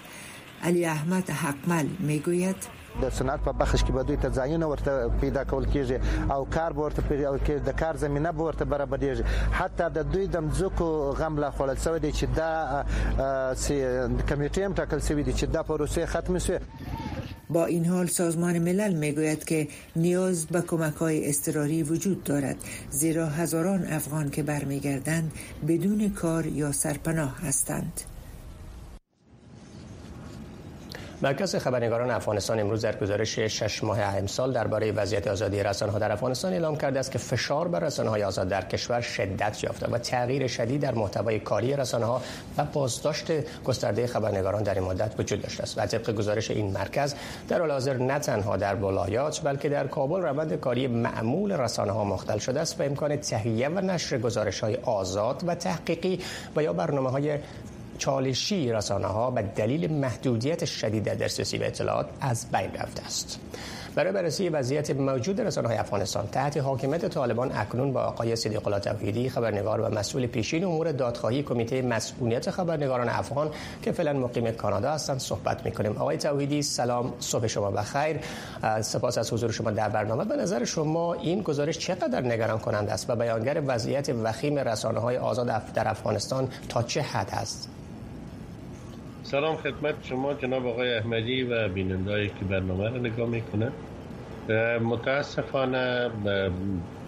علی 0.63 0.85
احمد 0.85 1.29
حقمل 1.29 1.87
می‌گوید 1.99 2.79
د 3.01 3.09
صنعت 3.09 3.39
په 3.43 3.51
بخش 3.51 3.83
کې 3.83 3.91
به 3.91 4.03
دوی 4.03 4.17
ته 4.17 4.29
ځایونه 4.29 4.65
ورته 4.65 5.09
پیدا 5.21 5.43
کول 5.43 5.65
کیږي 5.65 6.31
او 6.31 6.45
کار 6.55 6.73
ورته 6.79 7.01
پیدا 7.01 7.37
کیږي 7.37 7.59
د 7.67 7.71
کار 7.81 7.97
زمينه 7.97 8.31
به 8.31 8.43
ورته 8.43 8.65
برابرېږي 8.65 9.23
حتی 9.59 9.83
د 9.97 10.11
دوی 10.13 10.27
د 10.27 10.37
مځکو 10.47 10.87
غم 11.19 11.37
لا 11.43 11.51
خوړل 11.51 11.83
شوی 11.83 11.99
دی 11.99 12.11
چې 12.11 12.25
دا 12.35 12.51
کمیټې 14.29 14.59
هم 14.65 14.73
ټاکل 14.73 14.99
شوی 15.07 15.23
دی 15.23 15.33
چې 15.33 15.45
دا 15.55 15.63
پروسه 15.63 16.05
ختم 16.05 16.39
شي 16.39 16.57
با 17.49 17.65
این 17.65 17.85
حال 17.85 18.07
سازمان 18.07 18.59
ملل 18.59 18.93
می‌گوید 18.93 19.43
که 19.43 19.67
نیاز 19.95 20.45
به 20.45 20.61
کمک 20.61 20.93
های 20.93 21.29
استراری 21.29 21.83
وجود 21.83 22.23
دارد 22.23 22.55
زیرا 22.89 23.27
هزاران 23.27 23.87
افغان 23.87 24.29
که 24.29 24.43
برمیگردند 24.43 25.31
بدون 25.67 26.09
کار 26.09 26.45
یا 26.45 26.71
سرپناه 26.71 27.41
هستند. 27.41 28.01
مرکز 31.21 31.55
خبرنگاران 31.55 32.11
افغانستان 32.11 32.59
امروز 32.59 32.81
در 32.81 32.95
گزارش 32.95 33.39
شش 33.39 33.83
ماه 33.83 33.99
امسال 34.01 34.53
درباره 34.53 34.91
وضعیت 34.91 35.27
آزادی 35.27 35.63
رسانه‌ها 35.63 35.99
در 35.99 36.11
افغانستان 36.11 36.53
اعلام 36.53 36.75
کرده 36.75 36.99
است 36.99 37.11
که 37.11 37.17
فشار 37.17 37.67
بر 37.67 37.79
رسانه‌های 37.79 38.23
آزاد 38.23 38.47
در 38.47 38.61
کشور 38.61 39.01
شدت 39.01 39.63
یافته 39.63 39.87
و 39.87 39.97
تغییر 39.97 40.47
شدید 40.47 40.81
در 40.81 40.95
محتوای 40.95 41.39
کاری 41.39 41.75
رسانه‌ها 41.75 42.21
و 42.57 42.63
بازداشت 42.63 43.25
گسترده 43.63 44.07
خبرنگاران 44.07 44.63
در 44.63 44.73
این 44.73 44.83
مدت 44.83 45.19
وجود 45.19 45.41
داشته 45.41 45.63
است 45.63 45.77
و 45.77 45.85
طبق 45.85 46.11
گزارش 46.11 46.51
این 46.51 46.71
مرکز 46.71 47.15
در 47.47 47.59
حال 47.59 47.71
حاضر 47.71 47.97
نه 47.97 48.19
تنها 48.19 48.57
در 48.57 48.75
ولایات 48.75 49.41
بلکه 49.43 49.69
در 49.69 49.87
کابل 49.87 50.21
روند 50.21 50.53
کاری 50.53 50.87
معمول 50.87 51.51
رسانه‌ها 51.51 52.03
مختل 52.03 52.37
شده 52.37 52.59
است 52.59 52.79
و 52.79 52.83
امکان 52.83 53.15
تهیه 53.15 53.69
و 53.69 53.81
نشر 53.81 54.17
گزارش‌های 54.17 54.75
آزاد 54.75 55.43
و 55.47 55.55
تحقیقی 55.55 56.19
و 56.55 56.63
یا 56.63 56.73
برنامه‌های 56.73 57.37
چالشی 57.99 58.71
رسانه 58.71 59.07
ها 59.07 59.31
به 59.31 59.41
دلیل 59.41 59.91
محدودیت 59.93 60.65
شدید 60.65 61.03
در 61.03 61.15
دسترسی 61.15 61.57
به 61.57 61.67
اطلاعات 61.67 62.05
از 62.21 62.45
بین 62.51 62.71
رفته 62.73 63.05
است. 63.05 63.39
برای 63.95 64.11
بررسی 64.11 64.49
وضعیت 64.49 64.91
موجود 64.91 65.41
رسانه 65.41 65.67
های 65.67 65.77
افغانستان 65.77 66.27
تحت 66.27 66.57
حاکمیت 66.57 67.05
طالبان 67.05 67.51
اکنون 67.55 67.93
با 67.93 68.01
آقای 68.01 68.35
صدیق 68.35 68.67
الله 68.67 68.79
توحیدی 68.79 69.29
خبرنگار 69.29 69.81
و 69.81 69.89
مسئول 69.89 70.27
پیشین 70.27 70.63
امور 70.63 70.91
دادخواهی 70.91 71.43
کمیته 71.43 71.81
مسئولیت 71.81 72.49
خبرنگاران 72.49 73.09
افغان 73.09 73.51
که 73.81 73.91
فعلا 73.91 74.13
مقیم 74.13 74.51
کانادا 74.51 74.91
هستند 74.91 75.19
صحبت 75.19 75.65
می‌کنیم. 75.65 75.97
آقای 75.97 76.17
توحیدی 76.17 76.61
سلام 76.61 77.13
صبح 77.19 77.47
شما 77.47 77.71
بخیر. 77.71 78.19
سپاس 78.81 79.17
از 79.17 79.33
حضور 79.33 79.51
شما 79.51 79.71
در 79.71 79.89
برنامه. 79.89 80.25
به 80.25 80.35
نظر 80.35 80.65
شما 80.65 81.13
این 81.13 81.41
گزارش 81.41 81.77
چقدر 81.77 82.21
نگران 82.21 82.59
کننده 82.59 82.91
است 82.91 83.09
و 83.09 83.15
بیانگر 83.15 83.63
وضعیت 83.67 84.09
وخیم 84.09 84.59
رسانه 84.59 84.99
های 84.99 85.17
آزاد 85.17 85.73
در 85.73 85.87
افغانستان 85.87 86.47
تا 86.69 86.83
چه 86.83 87.01
حد 87.01 87.29
است؟ 87.31 87.69
سلام 89.31 89.55
خدمت 89.55 89.95
شما 90.03 90.33
جناب 90.33 90.67
آقای 90.67 90.93
احمدی 90.93 91.43
و 91.43 91.69
بینندهایی 91.69 92.27
که 92.27 92.45
برنامه 92.45 92.89
رو 92.89 92.97
نگاه 92.97 93.29
می‌کنن 93.29 93.71
متاسفانه 94.81 96.09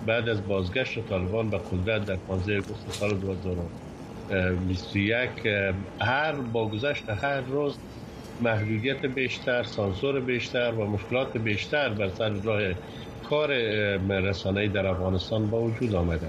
بعد 0.06 0.30
از 0.30 0.48
بازگشت 0.48 1.10
طالبان 1.10 1.50
به 1.50 1.58
قدرت 1.58 2.06
در 2.06 2.16
15 2.16 2.58
اگست 2.58 2.92
سال 2.92 3.18
2021 3.18 5.30
هر 6.02 6.32
با 6.32 6.68
گذشت 6.68 7.10
هر 7.10 7.42
روز 7.42 7.78
محدودیت 8.42 9.06
بیشتر، 9.06 9.64
سانسور 9.64 10.20
بیشتر 10.20 10.72
و 10.72 10.88
مشکلات 10.88 11.38
بیشتر 11.38 11.90
بر 11.90 12.10
سر 12.10 12.30
راه 12.30 12.62
کار 13.30 13.52
رسانه‌ای 14.10 14.68
در 14.68 14.88
افغانستان 14.88 15.50
با 15.50 15.62
وجود 15.62 15.96
آمده. 15.96 16.28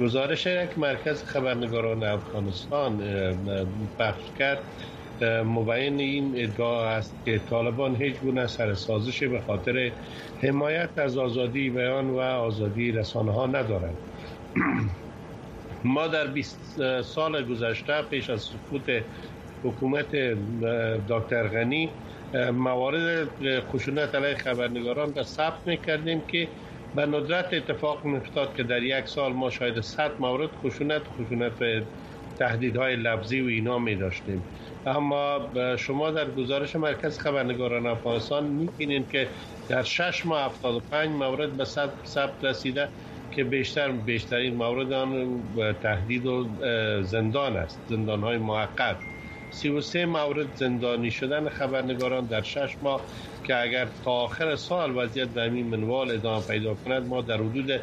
گزارش 0.00 0.46
یک 0.46 0.78
مرکز 0.78 1.24
خبرنگاران 1.24 2.04
افغانستان 2.04 2.98
پخش 3.98 4.22
کرد 4.38 4.58
مبین 5.24 6.00
این 6.00 6.32
ادعا 6.36 6.88
است 6.88 7.14
که 7.24 7.40
طالبان 7.50 7.96
هیچ 7.96 8.16
گونه 8.16 8.46
سرسازش 8.46 9.22
به 9.22 9.40
خاطر 9.40 9.92
حمایت 10.42 10.98
از 10.98 11.18
آزادی 11.18 11.70
بیان 11.70 12.10
و 12.10 12.18
آزادی 12.18 12.92
رسانه 12.92 13.32
ها 13.32 13.46
ندارند. 13.46 13.96
ما 15.84 16.06
در 16.06 16.26
20 16.26 17.00
سال 17.02 17.44
گذشته 17.44 18.02
پیش 18.02 18.30
از 18.30 18.42
سقوط 18.42 18.90
حکومت 19.64 20.16
دکتر 21.08 21.48
غنی 21.48 21.90
موارد 22.52 23.28
خشونت 23.60 24.14
علیه 24.14 24.34
خبرنگاران 24.34 25.14
را 25.14 25.22
ثبت 25.22 25.66
می‌کردیم 25.66 26.22
که 26.28 26.48
به 26.94 27.06
ندرت 27.06 27.54
اتفاق 27.54 28.04
میفتاد 28.04 28.54
که 28.54 28.62
در 28.62 28.82
یک 28.82 29.08
سال 29.08 29.32
ما 29.32 29.50
شاید 29.50 29.80
100 29.80 30.10
مورد 30.20 30.50
خشونت 30.64 31.02
خشونت 31.18 31.52
تهدیدهای 32.38 32.96
لفظی 32.96 33.40
و 33.40 33.46
اینا 33.46 33.78
می 33.78 33.94
داشتیم 33.94 34.42
اما 34.86 35.40
شما 35.76 36.10
در 36.10 36.30
گزارش 36.30 36.76
مرکز 36.76 37.18
خبرنگاران 37.18 37.86
افغانستان 37.86 38.44
می‌بینید 38.44 39.10
که 39.10 39.28
در 39.68 39.82
6 39.82 40.26
ماه 40.26 40.44
75 40.44 41.10
مورد 41.10 41.56
به 41.56 41.64
ثبت 42.04 42.44
رسیده 42.44 42.88
که 43.30 43.44
بیشتر 43.44 43.92
بیشترین 43.92 44.54
مورد 44.54 44.92
آن 44.92 45.42
تهدید 45.82 46.26
و 46.26 46.46
زندان 47.02 47.56
است 47.56 47.80
زندان 47.88 48.20
های 48.20 48.38
موقت 48.38 48.96
33 49.50 50.06
مورد 50.06 50.54
زندانی 50.54 51.10
شدن 51.10 51.48
خبرنگاران 51.48 52.26
در 52.26 52.42
6 52.42 52.76
ماه 52.82 53.00
که 53.44 53.62
اگر 53.62 53.88
تا 54.04 54.10
آخر 54.10 54.56
سال 54.56 54.96
وضعیت 54.96 55.34
در 55.34 55.42
این 55.42 55.66
منوال 55.66 56.10
ادامه 56.10 56.46
پیدا 56.46 56.74
کند 56.74 57.06
ما 57.06 57.22
در 57.22 57.36
حدود 57.36 57.80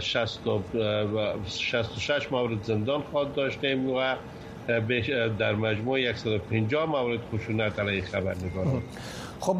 66 0.00 2.32
مورد 2.32 2.62
زندان 2.62 3.02
خواهد 3.02 3.34
داشتیم 3.34 3.90
و 3.90 4.14
در 5.38 5.52
مجموع 5.52 6.12
150 6.12 6.86
مورد 6.86 7.20
خشونت 7.34 7.78
علیه 7.78 8.02
خبرنگاران 8.02 8.82
خب 9.40 9.56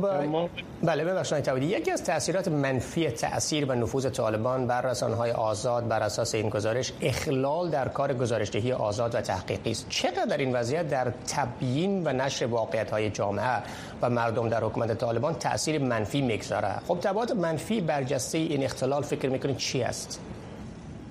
بله 0.83 1.05
ببخشید 1.05 1.41
تویدی 1.41 1.67
یکی 1.67 1.91
از 1.91 2.05
تاثیرات 2.05 2.49
منفی 2.49 3.11
تاثیر 3.11 3.65
و 3.65 3.75
نفوذ 3.75 4.11
طالبان 4.11 4.67
بر 4.67 4.83
رسانه‌های 4.83 5.31
آزاد 5.31 5.89
بر 5.89 6.03
اساس 6.03 6.35
این 6.35 6.49
گزارش 6.49 6.93
اخلال 7.01 7.71
در 7.71 7.89
کار 7.89 8.15
گزارشدهی 8.15 8.73
آزاد 8.73 9.15
و 9.15 9.21
تحقیقی 9.21 9.71
است. 9.71 9.87
چقدر 9.89 10.37
این 10.37 10.57
وضعیت 10.57 10.89
در 10.89 11.13
تبیین 11.29 12.07
و 12.07 12.13
نشر 12.13 12.47
واقعیت‌های 12.47 13.11
جامعه 13.11 13.63
و 14.03 14.11
مردم 14.11 14.49
در 14.49 14.65
حکومت 14.65 14.93
طالبان 14.99 15.35
تاثیر 15.35 15.79
منفی 15.79 16.23
می‌گذاره؟ 16.23 16.75
خب 16.89 16.99
تبعات 17.01 17.31
منفی 17.31 17.81
برجسته 17.81 18.39
این 18.39 18.65
اختلال 18.65 19.03
فکر 19.03 19.29
می‌کنید 19.29 19.57
چی 19.57 19.83
است؟ 19.83 20.21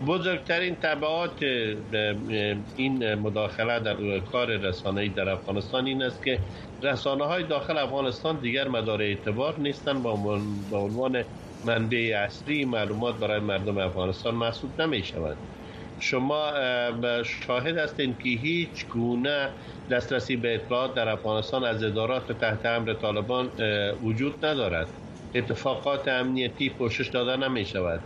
بزرگترین 0.07 0.75
تبعات 0.75 1.43
این 2.75 3.15
مداخله 3.15 3.79
در 3.79 4.19
کار 4.19 4.57
رسانه‌ای 4.57 5.09
در 5.09 5.29
افغانستان 5.29 5.87
این 5.87 6.03
است 6.03 6.23
که 6.23 6.39
رسانه 6.81 7.25
های 7.25 7.43
داخل 7.43 7.77
افغانستان 7.77 8.39
دیگر 8.39 8.67
مدار 8.67 9.01
اعتبار 9.01 9.59
نیستند 9.59 10.03
با 10.03 10.11
عنوان 10.71 11.23
منبع 11.63 12.13
اصلی 12.25 12.65
معلومات 12.65 13.15
برای 13.15 13.39
مردم 13.39 13.77
افغانستان 13.77 14.35
محسوب 14.35 14.81
نمی 14.81 15.03
شود 15.03 15.37
شما 15.99 16.51
شاهد 17.23 17.77
هستید 17.77 18.19
که 18.19 18.29
هیچ 18.29 18.87
گونه 18.87 19.49
دسترسی 19.91 20.35
به 20.35 20.55
اطلاعات 20.55 20.95
در 20.95 21.09
افغانستان 21.09 21.63
از 21.63 21.83
ادارات 21.83 22.31
تحت 22.31 22.65
امر 22.65 22.93
طالبان 22.93 23.49
وجود 24.03 24.45
ندارد. 24.45 24.87
اتفاقات 25.35 26.07
امنیتی 26.07 26.69
پوشش 26.69 27.07
داده 27.07 27.47
نمی 27.47 27.65
شود 27.65 27.99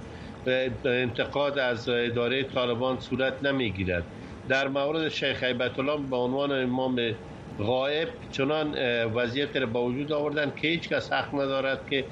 انتقاد 0.86 1.60
از 1.60 1.90
اداره 1.90 2.44
طالبان 2.44 3.00
صورت 3.00 3.44
نمی‌گیرد. 3.44 4.04
در 4.50 4.68
مورد 4.68 5.10
شیخ 5.10 5.44
عیبت 5.44 5.80
الله 5.80 5.98
به 6.10 6.16
عنوان 6.16 6.52
امام 6.52 7.16
غایب 7.60 8.10
چنان 8.32 8.76
وضعیت 9.06 9.58
را 9.58 9.66
با 9.66 9.84
وجود 9.84 10.12
آوردن 10.12 10.52
که 10.56 10.68
هیچ 10.68 10.90
کس 10.90 11.14
حق 11.14 11.36
ندارد 11.36 11.88
که 11.90 12.06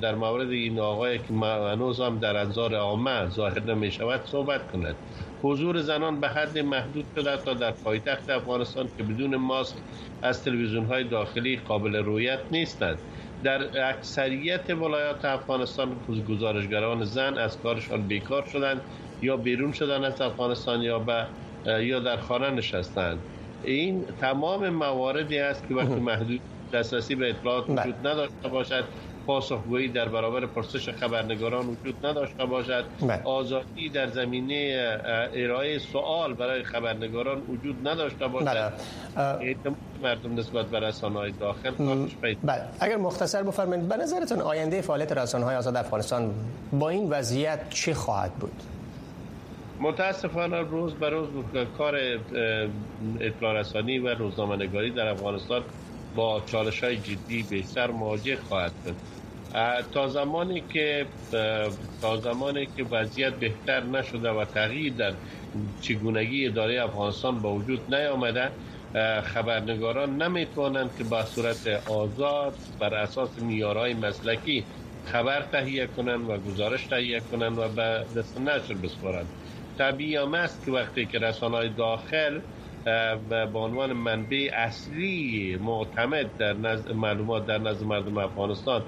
در 0.00 0.14
مورد 0.14 0.50
این 0.50 0.80
آقای 0.80 1.18
که 1.18 1.34
هنوز 1.34 2.00
هم 2.00 2.18
در 2.18 2.36
انظار 2.36 2.74
عامه 2.74 3.28
ظاهر 3.28 3.60
نمی 3.60 3.90
شود 3.90 4.20
صحبت 4.24 4.72
کند. 4.72 4.96
حضور 5.42 5.80
زنان 5.80 6.20
به 6.20 6.28
حد 6.28 6.58
محدود 6.58 7.04
شده 7.16 7.36
تا 7.36 7.54
در 7.54 7.70
پایتخت 7.70 8.30
افغانستان 8.30 8.88
که 8.96 9.02
بدون 9.02 9.36
ماسک 9.36 9.76
از 10.22 10.44
تلویزیون 10.44 10.84
های 10.84 11.04
داخلی 11.04 11.56
قابل 11.56 11.96
رویت 11.96 12.40
نیستند. 12.50 12.98
در 13.44 13.88
اکثریت 13.88 14.70
ولایات 14.70 15.24
افغانستان 15.24 15.96
گزارشگران 16.28 17.04
زن 17.04 17.38
از 17.38 17.58
کارشان 17.58 18.02
بیکار 18.02 18.44
شدند 18.46 18.80
یا 19.22 19.36
بیرون 19.36 19.72
شدن 19.72 20.04
از 20.04 20.20
افغانستان 20.20 20.82
یا 20.82 20.98
به 20.98 21.26
یا 21.66 22.00
در 22.00 22.16
خانه 22.16 22.50
نشستند. 22.50 23.18
این 23.64 24.04
تمام 24.20 24.68
مواردی 24.68 25.38
است 25.38 25.68
که 25.68 25.74
وقتی 25.74 26.00
محدود 26.00 26.40
دسترسی 26.72 27.14
به 27.14 27.30
اطلاعات 27.30 27.66
بله. 27.66 27.80
وجود 27.80 28.06
نداشته 28.06 28.48
باشد. 28.48 28.84
پاسخگویی 29.30 29.88
در 29.88 30.08
برابر 30.08 30.46
پرسش 30.46 30.88
خبرنگاران 30.88 31.66
وجود 31.66 32.06
نداشته 32.06 32.44
باشد. 32.44 32.84
بله. 33.00 33.22
آزادی 33.24 33.88
در 33.88 34.08
زمینه 34.08 34.98
ارائه 35.34 35.78
سوال 35.78 36.34
برای 36.34 36.64
خبرنگاران 36.64 37.40
وجود 37.48 37.88
نداشته 37.88 38.28
باشد. 38.28 38.72
بله. 39.16 39.54
مردم 40.02 40.38
نسبت 40.38 40.66
به 40.66 40.80
رسانه 40.80 41.18
های 41.18 41.32
داخل 41.32 41.70
بله. 42.42 42.62
اگر 42.80 42.96
مختصر 42.96 43.42
بفرمایید 43.42 43.88
به 43.88 43.96
نظرتون 43.96 44.40
آینده 44.40 44.80
فعالیت 44.80 45.12
رسانه 45.12 45.44
های 45.44 45.56
آزاد 45.56 45.76
افغانستان 45.76 46.34
با 46.72 46.88
این 46.88 47.10
وضعیت 47.10 47.70
چه 47.70 47.94
خواهد 47.94 48.32
بود؟ 48.32 48.62
متاسفانه 49.80 50.60
روز 50.60 50.94
به 50.94 51.08
روز 51.10 51.28
کار 51.78 51.96
اطلاع 53.20 53.60
رسانی 53.60 53.98
و 53.98 54.14
روزنامه‌نگاری 54.14 54.90
در 54.90 55.08
افغانستان 55.08 55.62
با 56.16 56.42
چالش 56.46 56.84
های 56.84 56.96
جدی 56.96 57.42
بیشتر 57.42 57.90
مواجه 57.90 58.36
خواهد 58.36 58.72
شد. 58.84 59.19
تا 59.92 60.08
زمانی 60.08 60.60
که 60.72 61.06
تا 62.00 62.16
زمانی 62.16 62.66
که 62.66 62.84
وضعیت 62.84 63.34
بهتر 63.38 63.80
نشده 63.84 64.30
و 64.30 64.44
تغییر 64.44 64.94
در 64.94 65.14
چگونگی 65.80 66.46
اداره 66.46 66.82
افغانستان 66.84 67.42
با 67.42 67.54
وجود 67.54 67.94
نیامده 67.94 68.52
خبرنگاران 69.22 70.22
نمی‌توانند 70.22 70.94
که 70.96 71.04
با 71.04 71.24
صورت 71.24 71.66
آزاد 71.86 72.54
بر 72.78 72.94
اساس 72.94 73.38
میارهای 73.38 73.94
مسلکی 73.94 74.66
خبر 75.02 75.42
تهیه 75.42 75.86
کنند 75.86 76.28
و 76.30 76.38
گزارش 76.38 76.86
تهیه 76.86 77.20
کنند 77.20 77.58
و 77.58 77.68
به 77.68 78.06
دست 78.16 78.38
نشر 78.38 78.74
بسپارند. 78.74 79.30
طبیعی 79.78 80.16
هم 80.16 80.34
است 80.34 80.64
که 80.64 80.70
وقتی 80.70 81.06
که 81.06 81.18
رسانه 81.18 81.68
داخل 81.68 82.40
به 83.28 83.58
عنوان 83.58 83.92
منبع 83.92 84.50
اصلی 84.52 85.56
معتمد 85.60 86.36
در 86.36 86.52
نزد 86.52 86.92
معلومات 86.92 87.46
در 87.46 87.58
نزد 87.58 87.84
مردم 87.84 88.18
افغانستان 88.18 88.86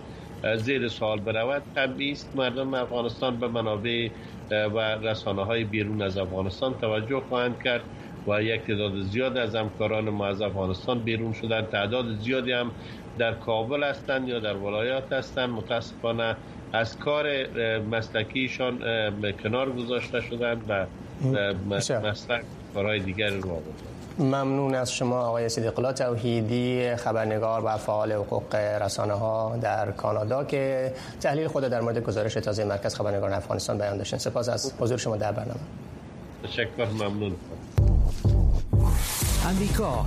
زیر 0.57 0.89
سوال 0.89 1.21
برود 1.21 1.63
طبیعی 1.75 2.13
است 2.13 2.37
مردم 2.37 2.75
افغانستان 2.75 3.41
به 3.41 3.49
منابع 3.49 4.09
و 4.51 4.79
رسانه 4.79 5.45
های 5.45 5.65
بیرون 5.65 6.03
از 6.03 6.19
افغانستان 6.19 6.75
توجه 6.75 7.21
خواهند 7.29 7.63
کرد 7.63 7.85
و 8.27 8.43
یک 8.43 8.67
تعداد 8.67 9.01
زیاد 9.01 9.37
از 9.37 9.55
همکاران 9.55 10.11
ما 10.11 10.27
از 10.27 10.41
افغانستان 10.41 10.99
بیرون 11.03 11.33
شدن 11.33 11.63
تعداد 11.63 12.15
زیادی 12.15 12.53
هم 12.53 12.73
در 13.19 13.35
کابل 13.35 13.85
هستند 13.85 14.29
یا 14.29 14.41
در 14.41 14.57
ولایات 14.57 15.13
هستند. 15.13 15.51
متاسفانه 15.51 16.37
از 16.73 16.99
کار 16.99 17.27
مسلکیشان 17.79 18.79
کنار 19.43 19.73
گذاشته 19.73 20.21
شدن 20.21 20.63
و 20.69 20.87
مسلک 21.69 22.45
کارهای 22.75 23.01
دیگر 23.01 23.31
رو 23.31 23.63
ممنون 24.19 24.75
از 24.75 24.93
شما 24.93 25.21
آقای 25.21 25.49
صدیق 25.49 25.93
توحیدی 25.93 26.97
خبرنگار 26.97 27.63
و 27.65 27.77
فعال 27.77 28.13
حقوق 28.13 28.55
رسانه 28.55 29.13
ها 29.13 29.57
در 29.61 29.91
کانادا 29.91 30.45
که 30.45 30.95
تحلیل 31.21 31.49
خود 31.49 31.65
در 31.65 31.81
مورد 31.81 32.03
گزارش 32.03 32.35
تازه 32.35 32.65
مرکز 32.65 32.95
خبرنگاران 32.95 33.35
افغانستان 33.35 33.79
بیان 33.79 33.97
داشتن. 33.97 34.19
سپاس 34.19 34.49
از 34.49 34.73
حضور 34.81 34.99
شما 34.99 35.17
در 35.17 35.33
برنامه. 35.33 35.61
تشکر 36.43 36.87
ممنون. 36.87 37.37
امریکا 39.47 40.07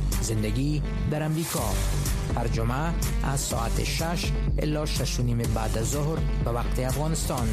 زندگی 0.21 0.81
در 1.11 1.23
امریکا. 1.23 1.73
هر 2.35 2.47
جمعه 2.47 2.93
از 3.23 3.39
ساعت 3.39 3.83
6 3.83 4.31
الا 4.59 4.85
6 4.85 5.19
بعد 5.55 5.77
از 5.77 5.89
ظهر 5.89 6.19
به 6.45 6.51
وقت 6.51 6.79
افغانستان. 6.79 7.47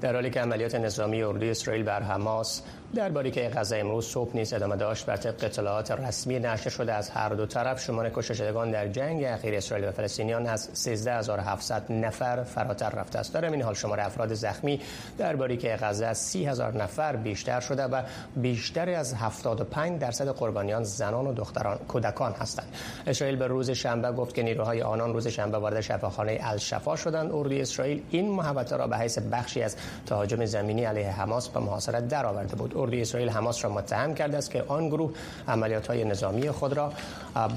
در 0.00 0.14
حالی 0.14 0.30
که 0.30 0.40
عملیات 0.40 0.74
نظامی 0.74 1.22
اردوی 1.22 1.50
اسرائیل 1.50 1.82
بر 1.82 2.02
حماس 2.02 2.62
درباره 2.94 3.30
که 3.30 3.48
غزه 3.48 3.76
امروز 3.76 4.06
صبح 4.06 4.36
نیز 4.36 4.52
ادامه 4.52 4.76
داشت 4.76 5.06
بر 5.06 5.16
طبق 5.16 5.44
اطلاعات 5.44 5.90
رسمی 5.90 6.38
نشر 6.38 6.70
شده 6.70 6.92
از 6.92 7.10
هر 7.10 7.28
دو 7.28 7.46
طرف 7.46 7.80
شمار 7.80 8.10
کشته 8.10 8.34
شدگان 8.34 8.70
در 8.70 8.88
جنگ 8.88 9.24
اخیر 9.24 9.54
اسرائیل 9.54 9.88
و 9.88 9.92
فلسطینیان 9.92 10.46
از 10.46 10.68
13700 10.72 11.92
نفر 11.92 12.42
فراتر 12.42 12.90
رفته 12.90 13.18
است. 13.18 13.34
در 13.34 13.44
این 13.44 13.62
حال 13.62 13.74
شمار 13.74 14.00
افراد 14.00 14.34
زخمی 14.34 14.80
درباره 15.18 15.56
که 15.56 15.76
غزه 15.82 16.06
از 16.06 16.18
30000 16.18 16.76
نفر 16.76 17.16
بیشتر 17.16 17.60
شده 17.60 17.82
و 17.82 18.02
بیشتر 18.36 18.90
از 18.90 19.14
75 19.14 20.00
درصد 20.00 20.28
قربانیان 20.28 20.84
زنان 20.84 21.26
و 21.26 21.34
دختران 21.34 21.78
کودکان 21.88 22.32
هستند. 22.32 22.68
اسرائیل 23.06 23.36
به 23.36 23.46
روز 23.46 23.70
شنبه 23.70 24.12
گفت 24.12 24.34
که 24.34 24.42
نیروهای 24.42 24.82
آنان 24.82 25.12
روز 25.12 25.28
شنبه 25.28 25.58
وارد 25.58 25.80
شفاخانه 25.80 26.38
الشفا 26.40 26.96
شدند. 26.96 27.32
اردوی 27.32 27.60
اسرائیل 27.60 28.02
این 28.10 28.30
محوطه 28.30 28.76
را 28.76 28.86
به 28.86 28.96
حیث 28.96 29.18
بخشی 29.18 29.62
از 29.62 29.76
تهاجم 30.06 30.44
زمینی 30.44 30.84
علیه 30.84 31.10
حماس 31.10 31.48
به 31.48 31.60
محاصره 31.60 32.00
درآورده 32.00 32.56
بود. 32.56 32.75
اردوی 32.76 33.02
اسرائیل 33.02 33.28
حماس 33.28 33.64
را 33.64 33.70
متهم 33.70 34.14
کرده 34.14 34.36
است 34.36 34.50
که 34.50 34.64
آن 34.68 34.88
گروه 34.88 35.12
عملیات 35.48 35.86
های 35.86 36.04
نظامی 36.04 36.50
خود 36.50 36.72
را 36.72 36.92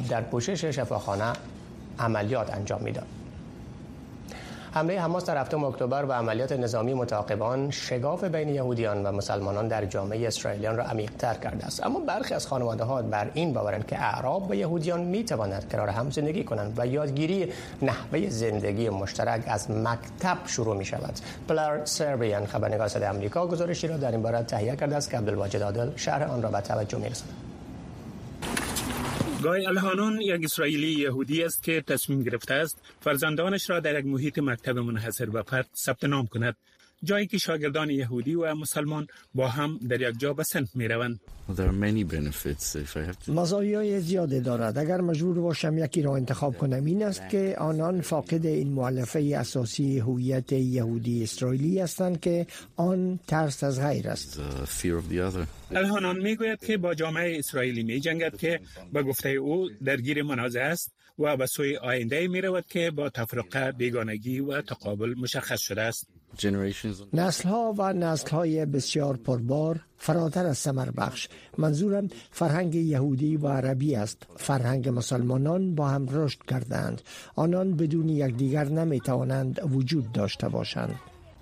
در 0.09 0.21
پوشش 0.21 0.65
شفاخانه 0.65 1.33
عملیات 1.99 2.53
انجام 2.53 2.81
می‌داد. 2.81 3.18
حمله 4.71 5.01
حماس 5.01 5.25
در 5.25 5.37
هفتم 5.37 5.63
اکتبر 5.63 6.05
و 6.05 6.11
عملیات 6.11 6.51
نظامی 6.51 6.93
متعاقبان 6.93 7.71
شگاف 7.71 8.23
بین 8.23 8.49
یهودیان 8.49 9.05
و 9.05 9.11
مسلمانان 9.11 9.67
در 9.67 9.85
جامعه 9.85 10.27
اسرائیلیان 10.27 10.77
را 10.77 10.83
عمیق‌تر 10.83 11.33
کرده 11.33 11.65
است. 11.65 11.85
اما 11.85 11.99
برخی 11.99 12.33
از 12.33 12.47
خانواده 12.47 12.83
ها 12.83 13.01
بر 13.01 13.31
این 13.33 13.53
باورند 13.53 13.87
که 13.87 13.99
اعراب 13.99 14.49
و 14.49 14.55
یهودیان 14.55 15.01
می 15.01 15.23
توانند 15.23 15.71
کنار 15.71 15.89
هم 15.89 16.11
زندگی 16.11 16.43
کنند 16.43 16.73
و 16.77 16.87
یادگیری 16.87 17.53
نحوه 17.81 18.29
زندگی 18.29 18.89
مشترک 18.89 19.43
از 19.47 19.71
مکتب 19.71 20.37
شروع 20.45 20.77
می 20.77 20.85
شود 20.85 21.19
پلر 21.47 21.85
سربیان 21.85 22.45
خبرنگار 22.45 22.87
صدای 22.87 23.07
آمریکا 23.07 23.47
گزارشی 23.47 23.87
را 23.87 23.97
در 23.97 24.11
این 24.11 24.21
باره 24.21 24.43
تهیه 24.43 24.75
کرده 24.75 24.95
است 24.95 25.09
که 25.09 25.17
عبدالواجد 25.17 25.63
عادل 25.63 25.89
شهر 25.95 26.23
آن 26.23 26.41
را 26.41 26.49
به 26.49 26.61
توجه 26.61 26.97
می‌رساند. 26.97 27.48
گای 29.43 29.65
الهانون 29.65 30.21
یک 30.21 30.43
اسرائیلی 30.43 30.91
یهودی 30.91 31.43
است 31.43 31.63
که 31.63 31.81
تصمیم 31.81 32.23
گرفته 32.23 32.53
است 32.53 32.81
فرزندانش 33.01 33.69
را 33.69 33.79
در 33.79 33.99
یک 33.99 34.05
محیط 34.05 34.39
مکتب 34.39 34.77
منحصر 34.77 35.25
به 35.25 35.41
فرد 35.43 35.69
ثبت 35.75 36.03
نام 36.03 36.27
کند. 36.27 36.55
جایی 37.03 37.27
که 37.27 37.37
شاگردان 37.37 37.89
یهودی 37.89 38.35
و 38.35 38.55
مسلمان 38.55 39.07
با 39.35 39.47
هم 39.47 39.79
در 39.89 40.01
یک 40.01 40.19
جا 40.19 40.33
به 40.33 40.43
سنف 40.43 40.75
می 40.75 40.87
روند. 40.87 41.19
مزایای 43.27 43.99
زیاده 43.99 44.39
دارد. 44.39 44.77
اگر 44.77 45.01
مجبور 45.01 45.39
باشم 45.39 45.77
یکی 45.77 46.01
را 46.01 46.15
انتخاب 46.15 46.57
کنم 46.57 46.85
این 46.85 47.03
است 47.03 47.29
که 47.29 47.55
آنان 47.57 48.01
فاقد 48.01 48.45
این 48.45 48.71
معلفه 48.71 49.33
اساسی 49.37 49.99
هویت 49.99 50.51
یهودی 50.51 51.23
اسرائیلی 51.23 51.79
هستند 51.79 52.19
که 52.19 52.47
آن 52.75 53.19
ترس 53.27 53.63
از 53.63 53.81
غیر 53.81 54.09
است. 54.09 54.39
الهانان 55.71 56.19
می‌گوید 56.19 56.59
که 56.59 56.77
با 56.77 56.93
جامعه 56.93 57.39
اسرائیلی 57.39 57.83
می 57.83 57.99
جنگد 57.99 58.37
که 58.37 58.59
به 58.93 59.03
گفته 59.03 59.29
او 59.29 59.69
درگیر 59.85 60.23
منازع 60.23 60.61
است 60.61 60.93
و 61.19 61.37
به 61.37 61.45
سوی 61.45 61.77
آینده 61.77 62.27
می 62.27 62.41
رود 62.41 62.65
که 62.67 62.91
با 62.91 63.09
تفرقه 63.09 63.71
بیگانگی 63.71 64.39
و 64.39 64.61
تقابل 64.61 65.13
مشخص 65.17 65.59
شده 65.61 65.81
است. 65.81 66.07
نسل 67.13 67.49
ها 67.49 67.75
و 67.77 67.93
نسل 67.93 68.29
های 68.29 68.65
بسیار 68.65 69.17
پربار 69.17 69.79
فراتر 69.97 70.45
از 70.45 70.57
سمر 70.57 70.91
بخش 70.91 71.27
منظورم 71.57 72.07
فرهنگ 72.31 72.75
یهودی 72.75 73.37
و 73.37 73.47
عربی 73.47 73.95
است. 73.95 74.27
فرهنگ 74.37 74.89
مسلمانان 74.89 75.75
با 75.75 75.87
هم 75.87 76.07
رشد 76.11 76.39
کردند 76.47 77.01
آنان 77.35 77.75
بدون 77.75 78.09
یکدیگر 78.09 78.63
نمی 78.63 78.99
توانند 78.99 79.59
وجود 79.73 80.11
داشته 80.11 80.49
باشند. 80.49 80.99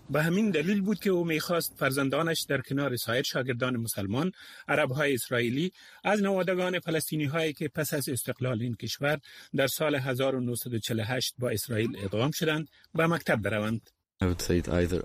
به 0.09 0.23
همین 0.23 0.49
دلیل 0.49 0.81
بود 0.81 0.99
که 0.99 1.09
او 1.09 1.23
می‌خواست 1.23 1.73
فرزندانش 1.77 2.41
در 2.41 2.61
کنار 2.61 2.95
سایر 2.95 3.23
شاگردان 3.23 3.77
مسلمان 3.77 4.31
عرب 4.67 4.91
های 4.91 5.13
اسرائیلی 5.13 5.71
از 6.03 6.21
نوادگان 6.21 6.79
فلسطینی 6.79 7.25
هایی 7.25 7.53
که 7.53 7.67
پس 7.67 7.93
از 7.93 8.09
استقلال 8.09 8.61
این 8.61 8.75
کشور 8.75 9.19
در 9.55 9.67
سال 9.67 9.95
1948 9.95 11.35
با 11.39 11.49
اسرائیل 11.49 11.97
ادغام 12.03 12.31
شدند 12.31 12.67
به 12.93 13.07
مکتب 13.07 13.41
بروند. 13.41 13.89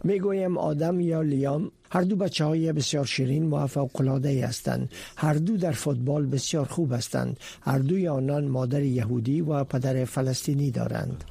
می‌گویم 0.05 0.59
آدم 0.59 1.01
یا 1.01 1.23
لیام 1.23 1.73
هر 1.91 2.01
دو 2.01 2.17
بچه 2.17 2.45
های 2.45 2.73
بسیار 2.73 3.05
شیرین 3.05 3.51
و 3.51 3.67
فوقلاده 3.67 4.47
هستند 4.47 4.93
هر 5.17 5.35
دو 5.35 5.57
در 5.57 5.73
فوتبال 5.73 6.27
بسیار 6.27 6.65
خوب 6.65 6.93
هستند 6.93 7.41
هر 7.63 7.79
دوی 7.79 8.09
آنان 8.09 8.45
مادر 8.45 8.83
یهودی 8.83 9.41
و 9.41 9.65
پدر 9.65 10.05
فلسطینی 10.05 10.71
دارند 10.71 11.25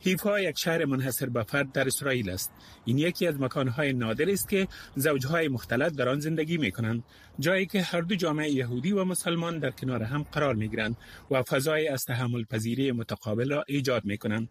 حیفا 0.00 0.40
یک 0.40 0.58
شهر 0.58 0.84
منحصر 0.84 1.26
به 1.26 1.42
فرد 1.42 1.72
در 1.72 1.86
اسرائیل 1.86 2.30
است. 2.30 2.50
این 2.84 2.98
یکی 2.98 3.26
از 3.26 3.40
مکانهای 3.40 3.92
نادر 3.92 4.30
است 4.30 4.48
که 4.48 4.68
زوجهای 4.96 5.48
مختلط 5.48 5.92
در 5.92 6.08
آن 6.08 6.20
زندگی 6.20 6.56
می 6.58 6.70
کنند. 6.70 7.02
جایی 7.38 7.66
که 7.66 7.82
هر 7.82 8.00
دو 8.00 8.14
جامعه 8.14 8.50
یهودی 8.50 8.92
و 8.92 9.04
مسلمان 9.04 9.58
در 9.58 9.70
کنار 9.70 10.02
هم 10.02 10.22
قرار 10.22 10.54
می 10.54 10.68
گیرند 10.68 10.96
و 11.30 11.42
فضای 11.42 11.88
از 11.88 12.04
تحمل 12.04 12.44
پذیری 12.44 12.92
متقابل 12.92 13.50
را 13.50 13.64
ایجاد 13.68 14.04
می 14.04 14.18
کنند. 14.18 14.48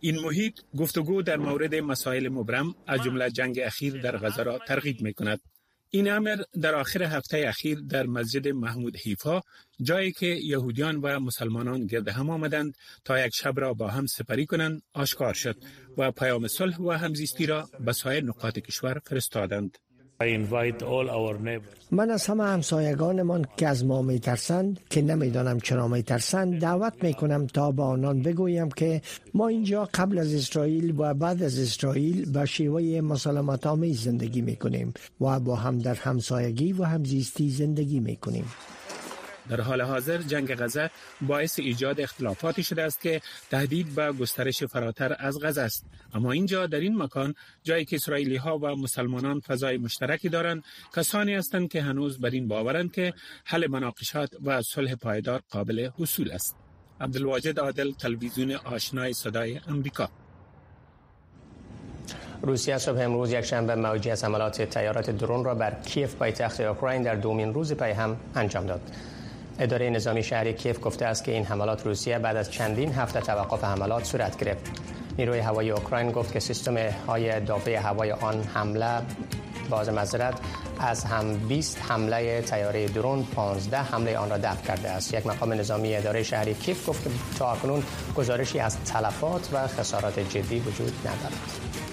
این 0.00 0.18
محیط 0.18 0.60
گفتگو 0.78 1.22
در 1.22 1.36
مورد 1.36 1.74
مسائل 1.74 2.28
مبرم 2.28 2.74
از 2.86 3.02
جمله 3.02 3.30
جنگ 3.30 3.60
اخیر 3.60 4.00
در 4.00 4.16
غزه 4.16 4.42
را 4.42 4.58
ترغیب 4.58 5.00
می 5.00 5.14
کند. 5.14 5.40
این 5.90 6.10
امر 6.10 6.36
در 6.62 6.74
آخر 6.74 7.02
هفته 7.02 7.44
اخیر 7.48 7.80
در 7.80 8.06
مسجد 8.06 8.48
محمود 8.48 8.96
حیفا 8.96 9.40
جایی 9.82 10.12
که 10.12 10.26
یهودیان 10.26 10.96
و 10.96 11.20
مسلمانان 11.20 11.86
گرد 11.86 12.08
هم 12.08 12.30
آمدند 12.30 12.74
تا 13.04 13.26
یک 13.26 13.34
شب 13.34 13.60
را 13.60 13.74
با 13.74 13.88
هم 13.88 14.06
سپری 14.06 14.46
کنند 14.46 14.82
آشکار 14.94 15.34
شد 15.34 15.56
و 15.96 16.10
پیام 16.10 16.48
صلح 16.48 16.78
و 16.80 16.90
همزیستی 16.90 17.46
را 17.46 17.68
به 17.80 17.92
سایر 17.92 18.24
نقاط 18.24 18.58
کشور 18.58 19.00
فرستادند. 19.06 19.78
من 21.90 22.10
از 22.10 22.26
همه 22.26 22.44
همسایگانمان 22.44 23.46
که 23.56 23.68
از 23.68 23.84
ما 23.84 24.02
می 24.02 24.18
ترسند 24.18 24.80
که 24.90 25.02
نمی‌دانم 25.02 25.60
چرا 25.60 25.88
می 25.88 26.02
ترسند 26.02 26.60
دعوت 26.60 27.04
می 27.04 27.14
کنم 27.14 27.46
تا 27.46 27.70
با 27.70 27.86
آنان 27.86 28.22
بگویم 28.22 28.68
که 28.68 29.02
ما 29.34 29.48
اینجا 29.48 29.88
قبل 29.94 30.18
از 30.18 30.34
اسرائیل 30.34 30.94
و 30.98 31.14
بعد 31.14 31.42
از 31.42 31.58
اسرائیل 31.58 32.32
به 32.32 32.44
شیوه 32.46 33.00
مسالمت 33.00 33.92
زندگی 33.92 34.40
می 34.40 34.56
کنیم 34.56 34.94
و 35.20 35.40
با 35.40 35.56
هم 35.56 35.78
در 35.78 35.94
همسایگی 35.94 36.72
و 36.72 36.84
همزیستی 36.84 37.50
زندگی 37.50 38.00
می 38.00 38.16
کنیم. 38.16 38.44
در 39.48 39.60
حال 39.60 39.80
حاضر 39.80 40.18
جنگ 40.18 40.54
غزه 40.54 40.90
باعث 41.20 41.58
ایجاد 41.58 42.00
اختلافاتی 42.00 42.62
شده 42.62 42.82
است 42.82 43.00
که 43.00 43.20
تهدید 43.50 43.94
به 43.94 44.12
گسترش 44.12 44.64
فراتر 44.64 45.16
از 45.18 45.38
غزه 45.42 45.60
است. 45.60 45.86
اما 46.14 46.32
اینجا 46.32 46.66
در 46.66 46.80
این 46.80 47.02
مکان 47.02 47.34
جایی 47.62 47.84
که 47.84 47.96
اسرائیلی 47.96 48.36
ها 48.36 48.58
و 48.58 48.76
مسلمانان 48.76 49.40
فضای 49.40 49.78
مشترکی 49.78 50.28
دارند 50.28 50.64
کسانی 50.96 51.34
هستند 51.34 51.68
که 51.68 51.82
هنوز 51.82 52.20
بر 52.20 52.30
این 52.30 52.48
باورند 52.48 52.92
که 52.92 53.14
حل 53.44 53.66
مناقشات 53.66 54.30
و 54.44 54.62
صلح 54.62 54.94
پایدار 54.94 55.42
قابل 55.50 55.90
حصول 55.98 56.30
است. 56.30 56.56
عبدالواجد 57.00 57.58
عادل 57.58 57.92
تلویزیون 57.92 58.52
آشنای 58.52 59.12
صدای 59.12 59.60
امریکا 59.68 60.10
روسیه 62.42 62.78
صبح 62.78 63.00
امروز 63.00 63.32
یک 63.32 63.40
شنبه 63.40 63.74
موجی 63.74 64.10
از 64.10 64.24
عملات 64.24 64.62
تیارات 64.62 65.10
درون 65.10 65.44
را 65.44 65.54
بر 65.54 65.74
کیف 65.74 66.14
پایتخت 66.14 66.60
اوکراین 66.60 67.02
در 67.02 67.14
دومین 67.14 67.54
روز 67.54 67.72
پی 67.72 67.90
هم 67.90 68.16
انجام 68.34 68.66
داد. 68.66 68.80
اداره 69.58 69.90
نظامی 69.90 70.22
شهری 70.22 70.52
کیف 70.52 70.78
گفته 70.82 71.06
است 71.06 71.24
که 71.24 71.32
این 71.32 71.44
حملات 71.44 71.86
روسیه 71.86 72.18
بعد 72.18 72.36
از 72.36 72.50
چندین 72.50 72.92
هفته 72.92 73.20
توقف 73.20 73.64
حملات 73.64 74.04
صورت 74.04 74.44
گرفت. 74.44 74.70
نیروی 75.18 75.38
هوایی 75.38 75.70
اوکراین 75.70 76.12
گفت 76.12 76.32
که 76.32 76.40
سیستم 76.40 76.76
های 77.06 77.40
دافع 77.40 77.76
هوای 77.76 78.12
آن 78.12 78.42
حمله 78.54 79.02
باز 79.70 79.88
مزرد 79.88 80.40
از 80.80 81.04
هم 81.04 81.38
20 81.38 81.78
حمله 81.88 82.42
تیاره 82.42 82.88
درون 82.88 83.24
15 83.24 83.78
حمله 83.78 84.18
آن 84.18 84.30
را 84.30 84.38
دفع 84.38 84.66
کرده 84.66 84.90
است 84.90 85.14
یک 85.14 85.26
مقام 85.26 85.52
نظامی 85.52 85.96
اداره 85.96 86.22
شهری 86.22 86.54
کیف 86.54 86.88
گفت 86.88 87.04
که 87.04 87.10
تا 87.38 87.52
اکنون 87.52 87.82
گزارشی 88.16 88.58
از 88.58 88.76
تلفات 88.84 89.48
و 89.52 89.66
خسارات 89.66 90.18
جدی 90.18 90.58
وجود 90.58 90.92
ندارد 91.00 91.87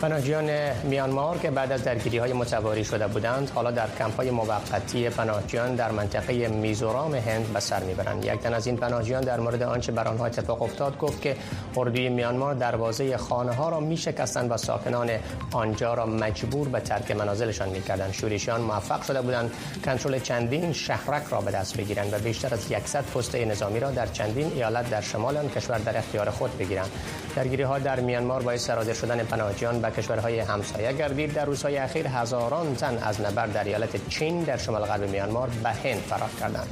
پناهجویان 0.00 0.50
میانمار 0.82 1.38
که 1.38 1.50
بعد 1.50 1.72
از 1.72 1.84
درگیری 1.84 2.18
های 2.18 2.32
متواری 2.32 2.84
شده 2.84 3.06
بودند 3.06 3.50
حالا 3.50 3.70
در 3.70 3.88
کمپ 3.98 4.16
های 4.16 4.30
موقتی 4.30 5.08
پناهجویان 5.08 5.74
در 5.74 5.90
منطقه 5.90 6.48
میزورام 6.48 7.14
هند 7.14 7.52
به 7.52 7.60
سر 7.60 7.82
می‌برند. 7.82 8.24
یک 8.24 8.40
تن 8.40 8.54
از 8.54 8.66
این 8.66 8.76
پناهجویان 8.76 9.22
در 9.22 9.40
مورد 9.40 9.62
آنچه 9.62 9.92
بر 9.92 10.08
آنها 10.08 10.26
اتفاق 10.26 10.62
افتاد 10.62 10.98
گفت 10.98 11.22
که 11.22 11.36
اردوی 11.76 12.08
میانمار 12.08 12.54
دروازه 12.54 13.16
خانه 13.16 13.52
ها 13.52 13.68
را 13.68 13.80
میشکستند 13.80 14.50
و 14.50 14.56
ساکنان 14.56 15.10
آنجا 15.52 15.94
را 15.94 16.06
مجبور 16.06 16.68
به 16.68 16.80
ترک 16.80 17.10
منازلشان 17.10 17.68
می‌کردند. 17.68 18.12
شورشیان 18.12 18.60
موفق 18.60 19.02
شده 19.02 19.22
بودند 19.22 19.52
کنترل 19.84 20.18
چندین 20.18 20.72
شهرک 20.72 21.22
را 21.30 21.40
به 21.40 21.50
دست 21.50 21.76
بگیرند 21.76 22.12
و 22.12 22.18
بیشتر 22.18 22.54
از 22.54 22.60
100 22.84 23.04
پست 23.04 23.34
نظامی 23.34 23.80
را 23.80 23.90
در 23.90 24.06
چندین 24.06 24.52
ایالت 24.54 24.90
در 24.90 25.00
شمال 25.00 25.36
آن 25.36 25.48
کشور 25.48 25.78
در 25.78 25.98
اختیار 25.98 26.30
خود 26.30 26.58
بگیرند. 26.58 26.90
درگیری 27.36 27.62
ها 27.62 27.78
در 27.78 28.00
میانمار 28.00 28.42
باعث 28.42 28.66
سرازیر 28.66 28.94
شدن 28.94 29.24
پناهجویان 29.24 29.85
به 29.90 29.96
کشورهای 29.96 30.40
همسایه. 30.40 30.92
گردید 30.92 31.32
در 31.32 31.44
روزهای 31.44 31.78
اخیر 31.78 32.06
هزاران 32.06 32.74
تن 32.74 32.98
از 33.02 33.20
نبرد 33.20 33.52
در 33.52 33.64
ایالت 33.64 34.08
چین 34.08 34.42
در 34.42 34.56
شمال 34.56 34.84
غرب 34.84 35.10
میانمار 35.10 35.48
به 35.62 35.70
هند 35.70 36.00
فرار 36.00 36.30
کردند. 36.40 36.68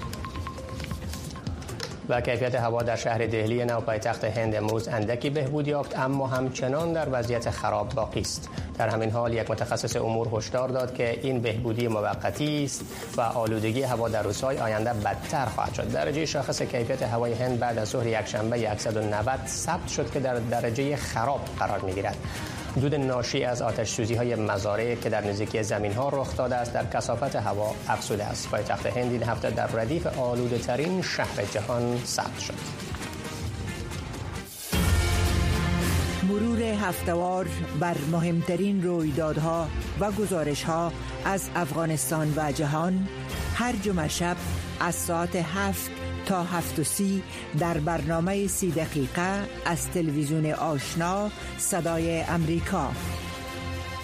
و 2.09 2.21
کیفیت 2.21 2.55
هوا 2.55 2.83
در 2.83 2.97
شهر 2.97 3.27
دهلی 3.27 3.65
نو 3.65 3.81
پایتخت 3.81 4.25
هند 4.25 4.55
امروز 4.55 4.89
اندکی 4.89 5.31
بهبود 5.31 5.69
یافت 5.69 5.99
اما 5.99 6.27
همچنان 6.27 6.93
در 6.93 7.09
وضعیت 7.13 7.51
خراب 7.51 7.89
باقی 7.89 8.21
است. 8.21 8.49
در 8.79 8.89
همین 8.89 9.11
حال 9.11 9.35
یک 9.35 9.51
متخصص 9.51 9.97
امور 9.97 10.29
هشدار 10.33 10.69
داد 10.69 10.95
که 10.95 11.21
این 11.23 11.41
بهبودی 11.41 11.89
موقتی 11.89 12.65
است 12.65 12.85
و 13.17 13.21
آلودگی 13.21 13.83
هوا 13.83 14.09
در 14.09 14.23
روزهای 14.23 14.59
آینده 14.59 14.93
بدتر 14.93 15.47
خواهد 15.47 15.75
شد. 15.75 15.93
درجه 15.93 16.27
شاخص 16.27 16.63
کیفیت 16.63 17.03
هوای 17.03 17.33
هند 17.33 17.59
بعد 17.59 17.79
از 17.79 17.89
ظهر 17.89 18.07
یکشنبه 18.07 18.77
190 18.79 19.41
ثبت 19.47 19.89
شد 19.89 20.11
که 20.11 20.21
در 20.21 20.35
درجه 20.35 20.97
خراب 20.97 21.41
قرار 21.59 21.81
می‌گیرد. 21.81 22.17
دود 22.81 22.95
ناشی 22.95 23.45
از 23.45 23.63
آتش 23.63 23.91
سوزی 23.91 24.15
های 24.15 24.35
مزارع 24.35 24.95
که 24.95 25.09
در 25.09 25.25
نزدیکی 25.25 25.63
زمین 25.63 25.93
ها 25.93 26.09
رخ 26.09 26.37
داده 26.37 26.57
است 26.57 26.73
در 26.73 26.87
کسافت 26.87 27.37
هوا 27.37 27.75
افزوده 27.89 28.25
است. 28.25 28.51
پایتخت 28.51 28.87
هند 28.87 29.13
این 29.13 29.23
هفته 29.23 29.51
در 29.51 29.67
ردیف 29.67 30.19
آلوده 30.19 30.59
ترین 30.59 31.03
شهر 31.03 31.45
جهان 31.53 31.99
ثبت 32.05 32.39
شد. 32.39 32.84
مرور 36.35 36.63
هفتوار 36.63 37.47
بر 37.81 37.97
مهمترین 38.13 38.83
رویدادها 38.83 39.69
و 40.01 40.13
گزارشها 40.13 40.93
از 41.25 41.49
افغانستان 41.55 42.35
و 42.37 42.53
جهان 42.53 43.09
هر 43.55 43.73
جمعه 43.73 44.09
شب 44.09 44.37
از 44.81 44.95
ساعت 44.95 45.37
هفت 45.37 45.91
تا 46.27 46.43
هفت 46.43 46.79
و 46.79 46.85
سی 46.85 47.23
در 47.59 47.79
برنامه 47.79 48.47
سی 48.47 48.71
دقیقه 48.71 49.49
از 49.65 49.91
تلویزیون 49.91 50.47
آشنا 50.47 51.31
صدای 51.59 52.21
امریکا 52.21 52.93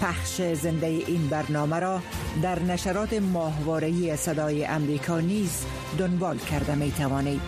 پخش 0.01 0.41
زنده 0.41 0.87
این 0.87 1.27
برنامه 1.27 1.79
را 1.79 2.01
در 2.41 2.59
نشرات 2.59 3.13
ماهوارهی 3.13 4.15
صدای 4.15 4.65
امریکا 4.65 5.19
نیز 5.19 5.65
دنبال 5.97 6.37
کرده 6.37 6.75
می 6.75 6.91
توانید. 6.91 7.41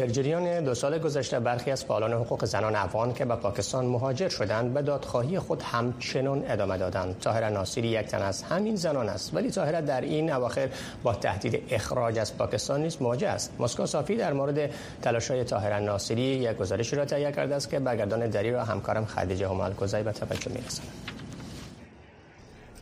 در 0.00 0.06
جریان 0.06 0.64
دو 0.64 0.74
سال 0.74 0.98
گذشته 0.98 1.40
برخی 1.40 1.70
از 1.70 1.84
فعالان 1.84 2.12
حقوق 2.12 2.44
زنان 2.44 2.76
افغان 2.76 3.12
که 3.14 3.24
به 3.24 3.34
پاکستان 3.34 3.86
مهاجر 3.86 4.28
شدند 4.28 4.74
به 4.74 4.82
دادخواهی 4.82 5.38
خود 5.38 5.62
همچنان 5.62 6.44
ادامه 6.48 6.78
دادند. 6.78 7.18
طاهره 7.20 7.48
ناصری 7.48 7.88
یک 7.88 8.06
تن 8.06 8.22
از 8.22 8.42
همین 8.42 8.76
زنان 8.76 9.08
است. 9.08 9.34
ولی 9.34 9.50
طاهره 9.50 9.80
در 9.80 10.00
این 10.00 10.32
اواخر 10.32 10.68
با 11.02 11.14
تهدید 11.14 11.62
اخراج 11.70 12.18
از 12.18 12.36
پاکستان 12.36 12.82
نیز 12.82 13.02
مواجه 13.02 13.28
است. 13.28 13.52
مسکو 13.58 13.86
صافی 13.86 14.16
در 14.16 14.32
مورد 14.32 14.70
تلاش‌های 15.02 15.44
طاهره 15.44 15.78
ناصری 15.78 16.22
یک 16.22 16.56
گزارشی 16.56 16.96
را 16.96 17.04
تهیه 17.04 17.32
کرده 17.32 17.54
است 17.54 17.70
که 17.70 17.78
برگردان 17.78 18.26
دری 18.26 18.50
را 18.50 18.64
همکارم 18.64 19.04
خدیجه 19.04 19.48
همال 19.48 19.72
به 19.72 20.12
توجه 20.12 20.50
می‌رساند. 20.50 21.09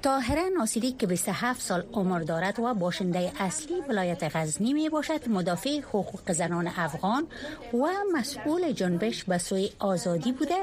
طاهره 0.03 0.43
ناصری 0.59 0.93
که 0.93 1.07
27 1.07 1.61
سال 1.61 1.83
عمر 1.93 2.21
دارد 2.21 2.61
و 2.61 2.75
باشنده 2.75 3.33
اصلی 3.41 3.81
ولایت 3.89 4.37
غزنی 4.37 4.73
می 4.73 4.89
باشد 4.89 5.29
مدافع 5.29 5.81
حقوق 5.81 6.33
زنان 6.33 6.71
افغان 6.77 7.27
و 7.75 7.87
مسئول 8.15 8.73
جنبش 8.73 9.25
به 9.25 9.39
سوی 9.39 9.71
آزادی 9.79 10.33
بوده 10.33 10.55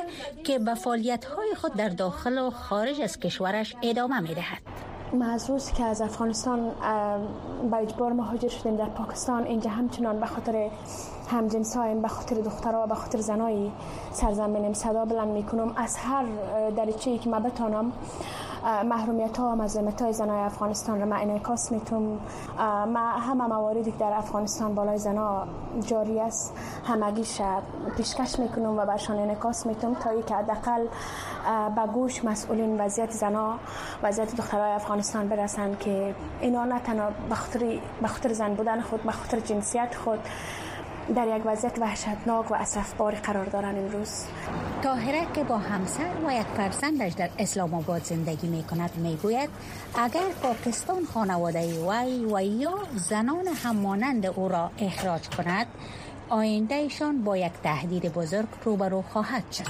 که 0.43 0.59
به 0.59 0.75
فعالیت 0.75 1.25
های 1.25 1.55
خود 1.55 1.73
در 1.73 1.89
داخل 1.89 2.37
و 2.37 2.49
خارج 2.49 3.01
از 3.01 3.19
کشورش 3.19 3.75
ادامه 3.83 4.19
می 4.19 4.33
دهد. 4.33 4.61
از 5.21 5.73
که 5.73 5.83
از 5.83 6.01
افغانستان 6.01 6.69
با 7.71 7.77
اجبار 7.77 8.13
مهاجر 8.13 8.49
شدیم 8.49 8.75
در 8.75 8.89
پاکستان 8.89 9.43
اینجا 9.43 9.69
همچنان 9.69 10.19
به 10.19 10.25
خاطر 10.25 10.69
همجنسایم 11.31 12.01
به 12.01 12.07
خاطر 12.07 12.35
دخترها 12.35 12.83
و 12.83 12.87
به 12.87 12.95
خاطر 12.95 13.21
زنای 13.21 13.71
سرزمینم 14.11 14.73
صدا 14.73 15.05
بلند 15.05 15.27
می‌کنم. 15.27 15.73
از 15.75 15.97
هر 15.97 16.25
دریچه‌ای 16.77 17.17
که 17.17 17.29
ما 17.29 17.39
بتانم 17.39 17.91
محرومیت 18.85 19.37
ها 19.37 19.47
و 19.47 19.55
مظلومیت 19.55 20.01
های 20.01 20.13
زنای 20.13 20.39
افغانستان 20.39 20.99
را 20.99 21.05
من 21.05 21.21
انعکاس 21.21 21.71
می‌تونم 21.71 22.19
ما 22.93 22.99
همه 22.99 23.47
مواردی 23.47 23.91
که 23.91 23.97
در 23.97 24.13
افغانستان 24.13 24.75
بالای 24.75 24.97
زنا 24.97 25.47
جاری 25.85 26.19
است 26.19 26.53
همگیش 26.83 27.41
پیشکش 27.97 28.39
می‌کنم 28.39 28.77
و 28.77 28.85
برشان 28.85 29.19
انعکاس 29.19 29.65
می‌تونم 29.65 29.95
تا 29.95 30.21
که 30.21 30.35
حداقل 30.35 30.87
به 31.75 31.91
گوش 31.93 32.25
مسئولین 32.25 32.81
وضعیت 32.81 33.11
زنا 33.11 33.53
وضعیت 34.03 34.35
دخترای 34.35 34.71
افغانستان 34.71 35.27
برسن 35.27 35.75
که 35.75 36.15
اینا 36.41 36.65
نه 36.65 36.79
تنها 36.79 37.09
به 38.01 38.07
خاطر 38.07 38.33
زن 38.33 38.53
بودن 38.53 38.81
خود 38.81 39.03
به 39.03 39.11
خاطر 39.11 39.39
جنسیت 39.39 39.95
خود 39.95 40.19
در 41.13 41.37
یک 41.37 41.41
وضعیت 41.45 41.79
وحشتناک 41.79 42.51
و 42.51 42.65
باری 42.97 43.17
قرار 43.17 43.45
دارن 43.45 43.77
امروز. 43.77 44.09
تاهره 44.81 45.27
که 45.33 45.43
با 45.43 45.57
همسر 45.57 46.09
و 46.27 46.33
یک 46.33 46.45
فرزندش 46.57 47.13
در 47.13 47.29
اسلام 47.39 47.73
آباد 47.73 48.03
زندگی 48.03 48.47
می 48.47 48.63
کند 48.63 48.91
می 48.97 49.15
گوید 49.15 49.49
اگر 49.95 50.29
پاکستان 50.43 51.05
خانواده 51.13 51.59
وی 51.59 52.25
و 52.25 52.41
یا 52.41 52.77
زنان 52.95 53.47
همانند 53.63 54.25
او 54.25 54.49
را 54.49 54.71
اخراج 54.79 55.29
کند 55.29 55.67
آیندهشان 56.29 57.23
با 57.23 57.37
یک 57.37 57.51
تهدید 57.63 58.13
بزرگ 58.13 58.47
روبرو 58.63 59.01
خواهد 59.01 59.43
شد. 59.51 59.63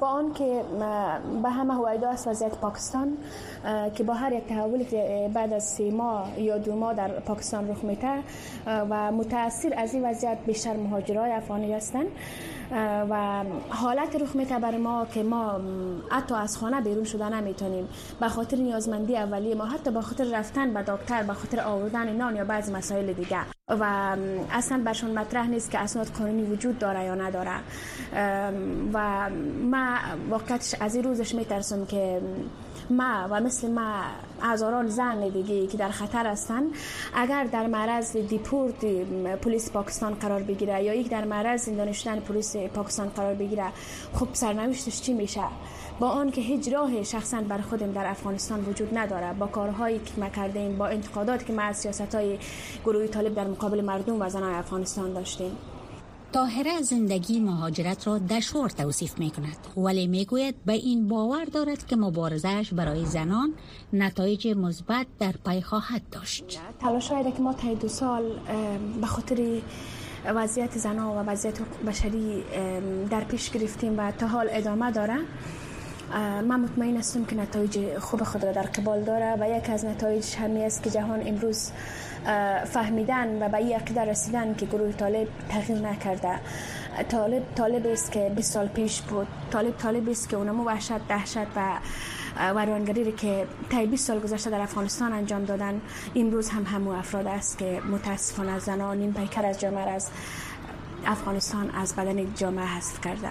با 0.00 0.06
آن 0.06 0.32
که 0.32 0.62
به 1.42 1.50
همه 1.50 1.74
هویدا 1.74 2.08
است 2.08 2.28
وضعیت 2.28 2.54
پاکستان 2.54 3.16
که 3.94 4.04
با 4.04 4.14
هر 4.14 4.32
یک 4.32 4.46
تحولی 4.46 4.84
که 4.84 5.30
بعد 5.34 5.52
از 5.52 5.64
سه 5.68 5.90
ماه 5.90 6.40
یا 6.40 6.58
دو 6.58 6.76
ماه 6.76 6.94
در 6.94 7.08
پاکستان 7.08 7.70
رخ 7.70 7.84
میته 7.84 8.18
و 8.66 9.12
متاثر 9.12 9.74
از 9.76 9.94
این 9.94 10.10
وضعیت 10.10 10.38
بیشتر 10.46 10.76
مهاجرای 10.76 11.32
افغانی 11.32 11.74
هستند. 11.74 12.06
و 13.10 13.44
حالت 13.68 14.16
رخ 14.16 14.36
میته 14.36 14.58
بر 14.58 14.76
ما 14.76 15.06
که 15.14 15.22
ما 15.22 15.60
حتی 16.10 16.34
از 16.34 16.58
خانه 16.58 16.80
بیرون 16.80 17.04
شده 17.04 17.28
نمی‌تونیم. 17.28 17.88
به 18.20 18.28
خاطر 18.28 18.56
نیازمندی 18.56 19.16
اولیه 19.16 19.54
ما 19.54 19.64
حتی 19.64 19.90
به 19.90 20.00
خاطر 20.00 20.38
رفتن 20.38 20.74
به 20.74 20.82
دکتر 20.82 21.22
به 21.22 21.32
خاطر 21.32 21.60
آوردن 21.60 22.16
نان 22.16 22.36
یا 22.36 22.44
بعض 22.44 22.70
مسائل 22.70 23.12
دیگه 23.12 23.38
و 23.68 24.16
اصلا 24.52 24.82
برشون 24.84 25.18
مطرح 25.18 25.46
نیست 25.46 25.70
که 25.70 25.78
اسناد 25.78 26.06
قانونی 26.06 26.42
وجود 26.42 26.78
داره 26.78 27.04
یا 27.04 27.14
نداره. 27.14 27.56
و 28.92 29.30
ما 29.70 29.96
واقعتش 30.30 30.74
از 30.80 30.94
این 30.94 31.04
روزش 31.04 31.34
میترسم 31.34 31.86
که 31.86 32.20
ما 32.90 33.28
و 33.30 33.40
مثل 33.40 33.70
ما 33.70 34.02
هزاران 34.42 34.88
زن 34.88 35.28
دیگه 35.28 35.66
که 35.66 35.76
در 35.76 35.88
خطر 35.88 36.26
هستند 36.26 36.70
اگر 37.14 37.44
در 37.44 37.66
معرض 37.66 38.16
دیپورت 38.16 38.84
پلیس 39.42 39.70
پاکستان 39.70 40.14
قرار 40.14 40.42
بگیره 40.42 40.84
یا 40.84 40.94
یک 40.94 41.08
در 41.08 41.24
معرض 41.24 41.68
دانشتن 41.68 42.20
پلیس 42.20 42.56
پاکستان 42.56 43.08
قرار 43.08 43.34
بگیره 43.34 43.66
خب 44.14 44.28
سرنوشتش 44.32 45.00
چی 45.00 45.14
میشه؟ 45.14 45.44
با 46.00 46.08
آن 46.08 46.30
که 46.30 46.40
هیچ 46.40 46.72
راه 46.72 47.02
شخصا 47.02 47.40
بر 47.40 47.58
خودم 47.58 47.92
در 47.92 48.06
افغانستان 48.06 48.64
وجود 48.64 48.98
نداره. 48.98 49.32
با 49.32 49.46
کارهایی 49.46 49.98
که 49.98 50.12
ما 50.16 50.28
کردیم 50.28 50.78
با 50.78 50.86
انتقادات 50.86 51.46
که 51.46 51.52
ما 51.52 51.62
از 51.62 51.76
سیاست 51.76 52.14
های 52.14 52.38
گروه 52.84 53.06
طالب 53.06 53.34
در 53.34 53.46
مقابل 53.46 53.80
مردم 53.80 54.22
و 54.22 54.28
زنان 54.28 54.54
افغانستان 54.54 55.12
داشتیم. 55.12 55.56
تاهره 56.32 56.82
زندگی 56.82 57.40
مهاجرت 57.40 58.06
را 58.06 58.18
دشوار 58.18 58.70
توصیف 58.70 59.18
می 59.18 59.30
کند 59.30 59.56
ولی 59.76 60.06
می 60.06 60.24
گوید 60.24 60.54
به 60.64 60.72
این 60.72 61.08
باور 61.08 61.44
دارد 61.44 61.86
که 61.86 61.96
مبارزش 61.96 62.74
برای 62.74 63.06
زنان 63.06 63.54
نتایج 63.92 64.48
مثبت 64.48 65.06
در 65.18 65.34
پی 65.46 65.60
خواهد 65.60 66.02
داشت. 66.12 66.60
تلاش 66.80 67.08
که 67.08 67.42
ما 67.42 67.52
تا 67.52 67.74
دو 67.74 67.88
سال 67.88 68.22
به 69.00 69.06
خاطر 69.06 69.60
وضعیت 70.24 70.78
زنان 70.78 71.06
و 71.06 71.30
وضعیت 71.30 71.58
بشری 71.86 72.44
در 73.10 73.24
پیش 73.24 73.50
گرفتیم 73.50 73.98
و 73.98 74.12
تا 74.12 74.26
حال 74.26 74.48
ادامه 74.50 74.90
داره. 74.90 75.18
من 76.18 76.60
مطمئن 76.60 76.96
هستم 76.96 77.24
که 77.24 77.36
نتایج 77.36 77.98
خوب 77.98 78.22
خود 78.22 78.44
را 78.44 78.52
در 78.52 78.62
قبال 78.62 79.02
داره 79.02 79.36
و 79.40 79.58
یک 79.58 79.70
از 79.70 79.84
نتایج 79.84 80.36
همی 80.36 80.64
است 80.64 80.82
که 80.82 80.90
جهان 80.90 81.22
امروز 81.26 81.70
فهمیدن 82.64 83.42
و 83.42 83.48
به 83.48 83.56
این 83.56 83.76
عقیده 83.76 84.04
رسیدن 84.04 84.54
که 84.54 84.66
گروه 84.66 84.92
طالب 84.92 85.28
تغییر 85.48 85.78
نکرده. 85.78 86.40
طالب 87.08 87.42
طالب 87.54 87.86
است 87.86 88.12
که 88.12 88.32
20 88.36 88.52
سال 88.52 88.66
پیش 88.68 89.00
بود. 89.00 89.26
طالب 89.50 89.76
طالب 89.76 90.08
است 90.08 90.28
که 90.28 90.36
اونمو 90.36 90.64
وحشت 90.64 91.08
دهشت 91.08 91.36
و 91.56 91.78
ویرانگری 92.54 93.12
که 93.12 93.46
تا 93.70 93.86
20 93.86 94.06
سال 94.06 94.18
گذشته 94.18 94.50
در 94.50 94.60
افغانستان 94.60 95.12
انجام 95.12 95.44
دادن 95.44 95.80
امروز 96.16 96.48
هم 96.48 96.64
همو 96.64 96.90
افراد 96.90 97.26
است 97.26 97.58
که 97.58 97.80
متاسفانه 97.90 98.58
زنان 98.58 98.96
نیم 98.96 99.12
پیکر 99.12 99.46
از 99.46 99.60
جامعه 99.60 99.90
از 99.90 100.10
افغانستان 101.06 101.70
از 101.70 101.96
بدن 101.96 102.34
جامعه 102.34 102.66
حذف 102.66 103.00
کرده. 103.00 103.28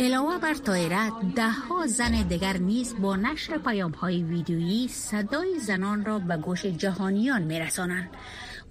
علاوه 0.00 0.38
بر 0.38 0.54
تایرت 0.54 1.12
ده 1.36 1.50
ها 1.50 1.86
زن 1.86 2.22
دیگر 2.28 2.56
نیز 2.56 2.94
با 3.00 3.16
نشر 3.16 3.58
پیام 3.58 3.90
های 3.90 4.22
ویدیویی 4.22 4.88
صدای 4.88 5.58
زنان 5.58 6.04
را 6.04 6.18
به 6.18 6.36
گوش 6.36 6.66
جهانیان 6.66 7.42
می 7.42 7.60
رسانند. 7.60 8.10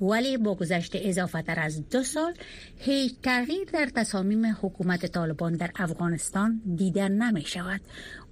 ولی 0.02 0.38
با 0.38 0.56
گذشت 0.56 0.92
اضافه 0.96 1.42
تر 1.42 1.60
از 1.60 1.90
دو 1.90 2.04
سال 2.04 2.34
هیچ 2.78 3.16
تغییر 3.24 3.70
در 3.74 3.86
تصامیم 3.86 4.46
حکومت 4.62 5.06
طالبان 5.06 5.54
در 5.54 5.72
افغانستان 5.76 6.62
دیده 6.76 7.10
نمی 7.10 7.42
شود 7.42 7.82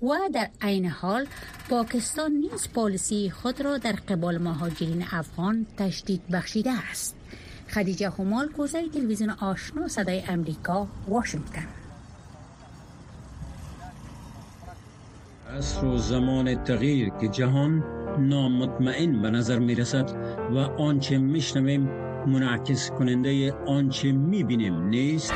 و 0.01 0.15
در 0.33 0.49
عین 0.61 0.85
حال 0.85 1.27
پاکستان 1.69 2.31
نیز 2.31 2.69
پالیسی 2.73 3.29
خود 3.29 3.61
را 3.61 3.77
در 3.77 3.91
قبال 3.91 4.37
مهاجرین 4.37 5.05
افغان 5.11 5.65
تشدید 5.77 6.21
بخشیده 6.27 6.71
است 6.91 7.15
خدیجه 7.69 8.09
همال 8.09 8.47
کوزه 8.47 8.89
تلویزیون 8.89 9.29
آشنا 9.29 9.87
صدای 9.87 10.23
امریکا 10.27 10.87
واشنگتن 11.07 11.80
عصر 15.57 15.85
و 15.85 15.97
زمان 15.97 16.63
تغییر 16.63 17.09
که 17.09 17.27
جهان 17.27 17.83
نامطمئن 18.19 19.21
به 19.21 19.29
نظر 19.29 19.59
می 19.59 19.75
رسد 19.75 20.11
و 20.51 20.57
آنچه 20.57 21.17
می 21.17 21.41
شنویم 21.41 21.89
منعکس 22.27 22.91
کننده 22.91 23.53
آنچه 23.67 24.11
می 24.11 24.43
بینیم 24.43 24.87
نیست. 24.87 25.33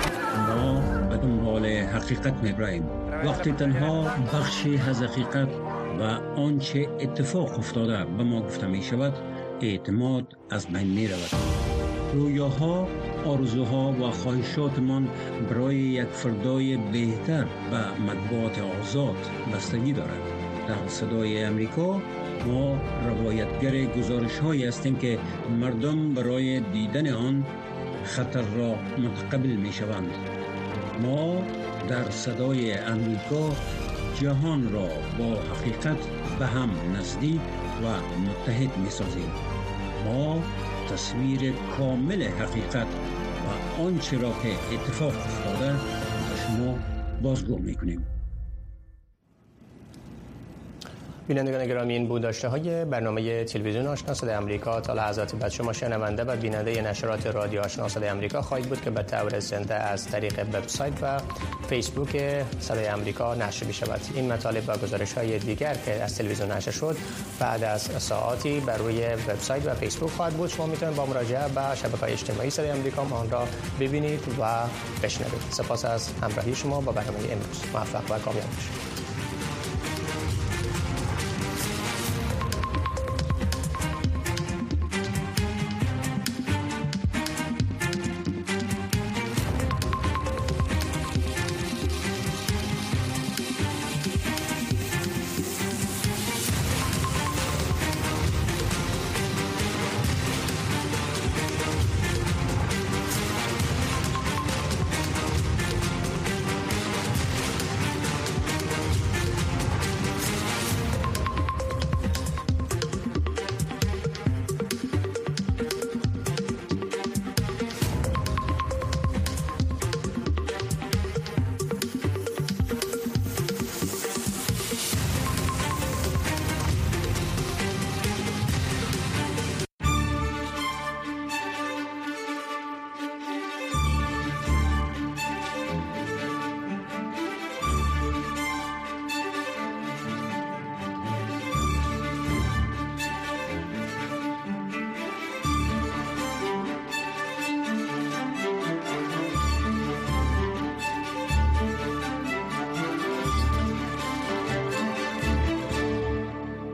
ما 0.47 0.81
به 1.09 1.17
دنبال 1.17 1.65
حقیقت 1.65 2.43
می 2.43 2.51
براییم 2.51 2.85
وقتی 3.25 3.51
تنها 3.51 4.01
بخشی 4.03 4.77
از 4.89 5.03
حقیقت 5.03 5.49
و 5.99 6.03
آنچه 6.39 6.87
اتفاق 6.99 7.59
افتاده 7.59 8.05
به 8.17 8.23
ما 8.23 8.41
گفته 8.41 8.67
می 8.67 8.83
شود 8.83 9.13
اعتماد 9.61 10.37
از 10.51 10.67
بین 10.67 10.87
می 10.87 11.07
رود 11.07 11.29
رویاها 12.13 12.87
آرزوها 13.25 13.91
و 13.91 14.11
خواهشاتمان 14.11 15.07
برای 15.49 15.75
یک 15.75 16.07
فردای 16.07 16.77
بهتر 16.77 17.45
و 17.71 18.01
مطبوعات 18.01 18.59
آزاد 18.59 19.15
بستگی 19.53 19.93
دارد. 19.93 20.45
در 20.67 20.87
صدای 20.87 21.43
امریکا 21.43 22.01
ما 22.47 22.79
روایتگر 23.05 23.85
گزارش 23.85 24.39
هایی 24.39 24.65
هستیم 24.65 24.95
که 24.95 25.19
مردم 25.59 26.13
برای 26.13 26.59
دیدن 26.59 27.13
آن 27.13 27.45
خطر 28.03 28.41
را 28.41 28.75
متقبل 28.97 29.49
می 29.49 29.73
شوند 29.73 30.11
ما 31.01 31.43
در 31.89 32.09
صدای 32.09 32.73
امریکا 32.73 33.55
جهان 34.21 34.71
را 34.71 34.87
با 35.19 35.25
حقیقت 35.25 35.97
به 36.39 36.45
هم 36.45 36.69
نزدیک 36.95 37.41
و 37.83 37.87
متحد 38.21 38.77
می 38.77 38.89
سازیم 38.89 39.31
ما 40.05 40.43
تصویر 40.89 41.53
کامل 41.77 42.23
حقیقت 42.23 42.87
و 43.45 43.81
آنچه 43.81 44.17
را 44.17 44.29
که 44.29 44.49
اتفاق 44.73 45.13
افتاده 45.15 45.75
شما 46.47 46.79
بازگو 47.21 47.57
می‌کنیم. 47.57 48.14
بینندگان 51.27 51.67
گرامی 51.67 51.93
این 51.93 52.07
بود 52.07 52.21
داشته 52.21 52.47
های 52.47 52.85
برنامه 52.85 53.43
تلویزیون 53.43 53.87
آشنا 53.87 54.13
صدای 54.13 54.33
امریکا 54.33 54.81
تا 54.81 54.93
لحظات 54.93 55.35
بعد 55.35 55.51
شما 55.51 55.73
شنونده 55.73 56.23
و 56.23 56.35
بیننده 56.35 56.81
نشرات 56.81 57.27
رادیو 57.27 57.61
آشنا 57.61 57.87
صدای 57.87 58.09
امریکا 58.09 58.41
خواهید 58.41 58.69
بود 58.69 58.81
که 58.81 58.89
به 58.89 59.03
طور 59.03 59.39
زنده 59.39 59.73
از 59.73 60.07
طریق 60.07 60.39
وبسایت 60.53 60.93
و 61.01 61.19
فیسبوک 61.69 62.43
صدای 62.59 62.87
امریکا 62.87 63.35
نشر 63.35 63.65
می 63.65 63.73
شود 63.73 64.01
این 64.13 64.31
مطالب 64.31 64.63
و 64.67 64.77
گزارش 64.77 65.13
های 65.13 65.39
دیگر 65.39 65.75
که 65.85 66.03
از 66.03 66.15
تلویزیون 66.15 66.51
نشر 66.51 66.71
شد 66.71 66.97
بعد 67.39 67.63
از 67.63 67.81
ساعاتی 67.81 68.59
بر 68.59 68.77
روی 68.77 69.05
وبسایت 69.05 69.67
و 69.67 69.73
فیسبوک 69.73 70.09
خواهد 70.09 70.33
بود. 70.33 70.49
شما 70.49 70.65
می‌تونید 70.65 70.95
با 70.95 71.05
مراجعه 71.05 71.47
به 71.47 71.75
شبکه‌های 71.75 72.13
اجتماعی 72.13 72.49
صدای 72.49 72.69
امریکا 72.69 73.01
آن 73.01 73.29
را 73.29 73.47
ببینید 73.79 74.21
و 74.41 74.43
بشنوید. 75.03 75.41
سپاس 75.49 75.85
از 75.85 76.09
همراهی 76.21 76.55
شما 76.55 76.81
با 76.81 76.91
برنامه 76.91 77.19
امروز. 77.19 77.61
موفق 77.73 78.11
و 78.11 78.19
کامیاب 78.19 78.45
باشید. 78.55 78.94